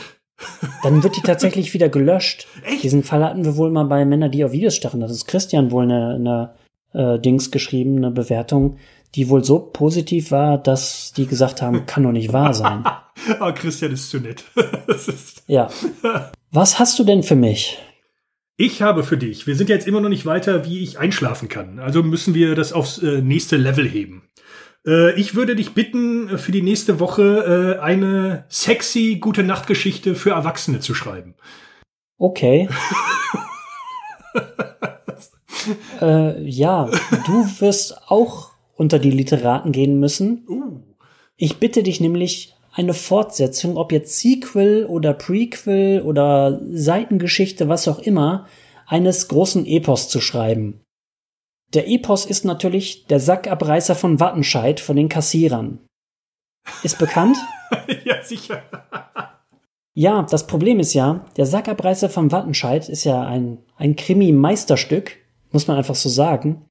Dann 0.83 1.03
wird 1.03 1.17
die 1.17 1.21
tatsächlich 1.21 1.73
wieder 1.73 1.89
gelöscht. 1.89 2.47
Echt? 2.63 2.83
Diesen 2.83 3.03
Fall 3.03 3.23
hatten 3.23 3.45
wir 3.45 3.57
wohl 3.57 3.71
mal 3.71 3.85
bei 3.85 4.05
Männer, 4.05 4.29
die 4.29 4.43
auf 4.43 4.51
Videos 4.51 4.75
stachen. 4.75 4.99
Das 4.99 5.11
ist 5.11 5.27
Christian 5.27 5.71
wohl 5.71 5.83
eine, 5.83 6.15
eine 6.15 7.15
äh, 7.15 7.19
Dings 7.19 7.51
geschrieben, 7.51 7.97
eine 7.97 8.11
Bewertung, 8.11 8.77
die 9.15 9.29
wohl 9.29 9.43
so 9.43 9.59
positiv 9.59 10.31
war, 10.31 10.57
dass 10.57 11.13
die 11.13 11.27
gesagt 11.27 11.61
haben, 11.61 11.85
kann 11.85 12.03
doch 12.03 12.11
nicht 12.11 12.33
wahr 12.33 12.53
sein. 12.53 12.83
ah, 13.39 13.51
Christian 13.51 13.91
ist 13.91 14.09
zu 14.09 14.19
nett. 14.19 14.43
ja. 15.47 15.69
Was 16.51 16.79
hast 16.79 16.97
du 16.99 17.03
denn 17.03 17.23
für 17.23 17.35
mich? 17.35 17.77
Ich 18.57 18.81
habe 18.81 19.03
für 19.03 19.17
dich, 19.17 19.47
wir 19.47 19.55
sind 19.55 19.69
jetzt 19.69 19.87
immer 19.87 20.01
noch 20.01 20.09
nicht 20.09 20.25
weiter, 20.25 20.65
wie 20.65 20.83
ich 20.83 20.99
einschlafen 20.99 21.49
kann. 21.49 21.79
Also 21.79 22.03
müssen 22.03 22.35
wir 22.35 22.53
das 22.53 22.73
aufs 22.73 22.99
äh, 22.99 23.21
nächste 23.21 23.57
Level 23.57 23.87
heben. 23.87 24.23
Äh, 24.85 25.19
ich 25.19 25.35
würde 25.35 25.55
dich 25.55 25.73
bitten, 25.73 26.29
äh, 26.29 26.37
für 26.37 26.51
die 26.51 26.61
nächste 26.61 26.99
Woche 26.99 27.77
äh, 27.77 27.81
eine 27.81 28.45
sexy 28.49 29.17
gute 29.19 29.43
Nachtgeschichte 29.43 30.15
für 30.15 30.31
Erwachsene 30.31 30.79
zu 30.79 30.93
schreiben. 30.93 31.35
Okay. 32.17 32.69
äh, 36.01 36.41
ja, 36.43 36.89
du 37.25 37.45
wirst 37.59 38.09
auch 38.09 38.51
unter 38.75 38.99
die 38.99 39.11
Literaten 39.11 39.71
gehen 39.71 39.99
müssen. 39.99 40.45
Uh. 40.47 40.79
Ich 41.37 41.57
bitte 41.57 41.83
dich 41.83 41.99
nämlich, 41.99 42.55
eine 42.73 42.93
Fortsetzung, 42.93 43.77
ob 43.77 43.91
jetzt 43.91 44.19
Sequel 44.19 44.85
oder 44.85 45.13
Prequel 45.13 46.01
oder 46.01 46.61
Seitengeschichte, 46.71 47.67
was 47.67 47.87
auch 47.87 47.99
immer, 47.99 48.47
eines 48.87 49.27
großen 49.27 49.65
Epos 49.65 50.09
zu 50.09 50.21
schreiben. 50.21 50.81
Der 51.73 51.87
Epos 51.87 52.25
ist 52.25 52.45
natürlich 52.45 53.05
der 53.07 53.19
Sackabreißer 53.19 53.95
von 53.95 54.19
Wattenscheid 54.19 54.79
von 54.79 54.95
den 54.95 55.09
Kassierern. 55.09 55.79
Ist 56.83 56.99
bekannt? 56.99 57.37
ja, 58.05 58.21
sicher. 58.23 58.63
ja, 59.93 60.23
das 60.23 60.47
Problem 60.47 60.79
ist 60.79 60.93
ja, 60.93 61.25
der 61.37 61.45
Sackabreißer 61.45 62.09
von 62.09 62.31
Wattenscheid 62.31 62.89
ist 62.89 63.03
ja 63.05 63.25
ein, 63.25 63.59
ein 63.77 63.95
Krimi-Meisterstück 63.95 65.21
muss 65.51 65.67
man 65.67 65.77
einfach 65.77 65.95
so 65.95 66.09
sagen. 66.09 66.65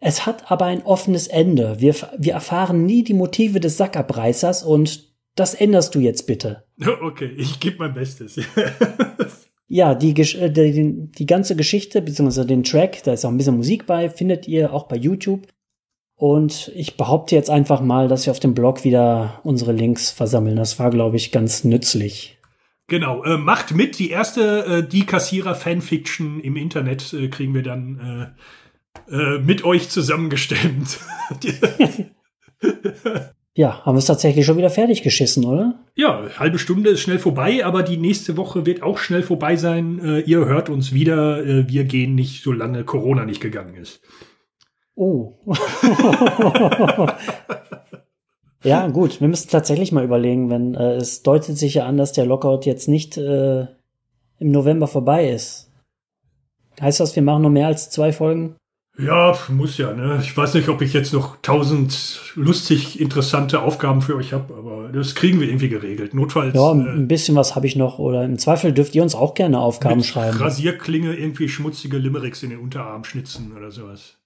Es 0.00 0.24
hat 0.26 0.50
aber 0.50 0.64
ein 0.66 0.82
offenes 0.82 1.28
Ende. 1.28 1.80
Wir, 1.80 1.94
wir 2.16 2.32
erfahren 2.32 2.86
nie 2.86 3.04
die 3.04 3.14
Motive 3.14 3.60
des 3.60 3.76
Sackabreißers 3.76 4.62
und 4.62 5.10
das 5.36 5.54
änderst 5.54 5.94
du 5.94 6.00
jetzt 6.00 6.26
bitte. 6.26 6.64
Okay, 7.02 7.30
ich 7.36 7.60
gebe 7.60 7.78
mein 7.78 7.94
Bestes. 7.94 8.36
ja, 9.72 9.94
die, 9.94 10.10
äh, 10.20 10.50
die, 10.50 11.12
die 11.12 11.26
ganze 11.26 11.54
Geschichte, 11.54 12.02
beziehungsweise 12.02 12.44
den 12.44 12.64
Track, 12.64 13.04
da 13.04 13.12
ist 13.12 13.24
auch 13.24 13.30
ein 13.30 13.36
bisschen 13.36 13.56
Musik 13.56 13.86
bei, 13.86 14.10
findet 14.10 14.48
ihr 14.48 14.74
auch 14.74 14.88
bei 14.88 14.96
YouTube. 14.96 15.46
Und 16.16 16.72
ich 16.74 16.96
behaupte 16.96 17.36
jetzt 17.36 17.50
einfach 17.50 17.80
mal, 17.80 18.08
dass 18.08 18.26
wir 18.26 18.32
auf 18.32 18.40
dem 18.40 18.52
Blog 18.52 18.82
wieder 18.84 19.40
unsere 19.44 19.72
Links 19.72 20.10
versammeln. 20.10 20.56
Das 20.56 20.80
war, 20.80 20.90
glaube 20.90 21.16
ich, 21.16 21.30
ganz 21.30 21.62
nützlich. 21.62 22.36
Genau, 22.88 23.22
äh, 23.22 23.38
macht 23.38 23.72
mit. 23.72 24.00
Die 24.00 24.10
erste 24.10 24.64
äh, 24.66 24.86
Die 24.86 25.06
Kassierer-Fanfiction 25.06 26.40
im 26.40 26.56
Internet 26.56 27.12
äh, 27.12 27.28
kriegen 27.28 27.54
wir 27.54 27.62
dann 27.62 28.34
äh, 29.08 29.14
äh, 29.14 29.38
mit 29.38 29.64
euch 29.64 29.88
zusammengestemmt. 29.88 30.98
ja, 33.54 33.84
haben 33.84 33.96
wir 33.96 33.98
es 33.98 34.06
tatsächlich 34.06 34.46
schon 34.46 34.56
wieder 34.58 34.70
fertig 34.70 35.02
geschissen, 35.02 35.44
oder? 35.44 35.84
Ja, 35.96 36.22
halbe 36.38 36.58
Stunde 36.58 36.90
ist 36.90 37.00
schnell 37.00 37.18
vorbei, 37.18 37.64
aber 37.64 37.82
die 37.82 37.96
nächste 37.96 38.36
Woche 38.36 38.64
wird 38.64 38.82
auch 38.82 38.98
schnell 38.98 39.22
vorbei 39.22 39.56
sein. 39.56 39.98
Äh, 39.98 40.20
ihr 40.20 40.44
hört 40.46 40.68
uns 40.68 40.92
wieder. 40.92 41.44
Äh, 41.44 41.68
wir 41.68 41.84
gehen 41.84 42.14
nicht, 42.14 42.44
solange 42.44 42.84
Corona 42.84 43.24
nicht 43.24 43.40
gegangen 43.40 43.74
ist. 43.74 44.00
Oh. 44.94 45.34
ja, 48.62 48.86
gut, 48.88 49.20
wir 49.20 49.28
müssen 49.28 49.50
tatsächlich 49.50 49.90
mal 49.90 50.04
überlegen, 50.04 50.48
wenn 50.48 50.74
äh, 50.74 50.94
es 50.94 51.22
deutet 51.22 51.58
sich 51.58 51.74
ja 51.74 51.86
an, 51.86 51.96
dass 51.96 52.12
der 52.12 52.26
Lockout 52.26 52.66
jetzt 52.66 52.86
nicht 52.86 53.16
äh, 53.16 53.62
im 54.38 54.50
November 54.52 54.86
vorbei 54.86 55.28
ist. 55.28 55.72
Heißt 56.80 57.00
das, 57.00 57.16
wir 57.16 57.22
machen 57.22 57.42
nur 57.42 57.50
mehr 57.50 57.66
als 57.66 57.90
zwei 57.90 58.12
Folgen? 58.12 58.56
Ja, 58.98 59.38
muss 59.48 59.78
ja, 59.78 59.92
ne? 59.94 60.18
Ich 60.20 60.36
weiß 60.36 60.54
nicht, 60.54 60.68
ob 60.68 60.82
ich 60.82 60.92
jetzt 60.92 61.12
noch 61.12 61.36
tausend 61.42 62.20
lustig 62.34 63.00
interessante 63.00 63.62
Aufgaben 63.62 64.02
für 64.02 64.16
euch 64.16 64.32
habe, 64.32 64.54
aber 64.54 64.88
das 64.92 65.14
kriegen 65.14 65.40
wir 65.40 65.48
irgendwie 65.48 65.68
geregelt. 65.68 66.12
Notfalls. 66.12 66.54
Ja, 66.54 66.72
ein 66.72 67.04
äh, 67.04 67.06
bisschen 67.06 67.36
was 67.36 67.54
habe 67.54 67.66
ich 67.66 67.76
noch. 67.76 67.98
Oder 67.98 68.24
im 68.24 68.38
Zweifel 68.38 68.72
dürft 68.72 68.94
ihr 68.94 69.02
uns 69.02 69.14
auch 69.14 69.34
gerne 69.34 69.60
Aufgaben 69.60 70.02
schreiben. 70.02 70.36
Rasierklinge 70.36 71.14
irgendwie 71.14 71.48
schmutzige 71.48 71.98
Limericks 71.98 72.42
in 72.42 72.50
den 72.50 72.58
Unterarm 72.58 73.04
schnitzen 73.04 73.52
oder 73.56 73.70
sowas. 73.70 74.16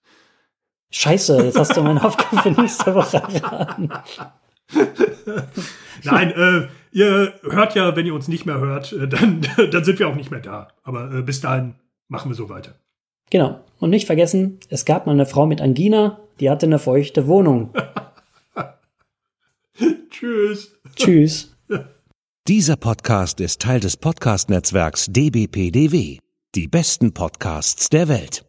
Scheiße, 0.91 1.45
jetzt 1.45 1.59
hast 1.59 1.77
du 1.77 1.83
meine 1.83 2.03
Aufgabe 2.03 2.43
für 2.43 2.61
nächste 2.61 2.95
Woche 2.95 3.19
erraten. 3.19 3.91
Nein, 6.05 6.31
äh, 6.31 6.69
ihr 6.93 7.35
hört 7.43 7.75
ja, 7.75 7.95
wenn 7.97 8.07
ihr 8.07 8.15
uns 8.15 8.29
nicht 8.29 8.47
mehr 8.47 8.59
hört, 8.59 8.93
äh, 8.93 9.09
dann, 9.09 9.47
dann 9.71 9.85
sind 9.85 9.99
wir 9.99 10.09
auch 10.09 10.15
nicht 10.15 10.31
mehr 10.31 10.41
da. 10.41 10.69
Aber 10.83 11.13
äh, 11.13 11.23
bis 11.23 11.41
dahin 11.41 11.75
machen 12.09 12.31
wir 12.31 12.35
so 12.35 12.49
weiter. 12.49 12.75
Genau. 13.31 13.61
Und 13.81 13.91
nicht 13.91 14.07
vergessen, 14.07 14.59
es 14.69 14.85
gab 14.85 15.07
mal 15.07 15.13
eine 15.13 15.27
Frau 15.27 15.47
mit 15.47 15.61
Angina, 15.61 16.21
die 16.41 16.51
hatte 16.51 16.67
eine 16.67 16.79
feuchte 16.79 17.27
Wohnung. 17.27 17.71
Tschüss. 20.11 20.73
Tschüss. 20.97 21.57
Dieser 22.47 22.77
Podcast 22.77 23.41
ist 23.41 23.63
Teil 23.63 23.81
des 23.81 23.97
Podcast-Netzwerks 23.97 25.07
dbpdw. 25.09 26.19
Die 26.55 26.69
besten 26.69 27.13
Podcasts 27.13 27.89
der 27.89 28.09
Welt. 28.09 28.45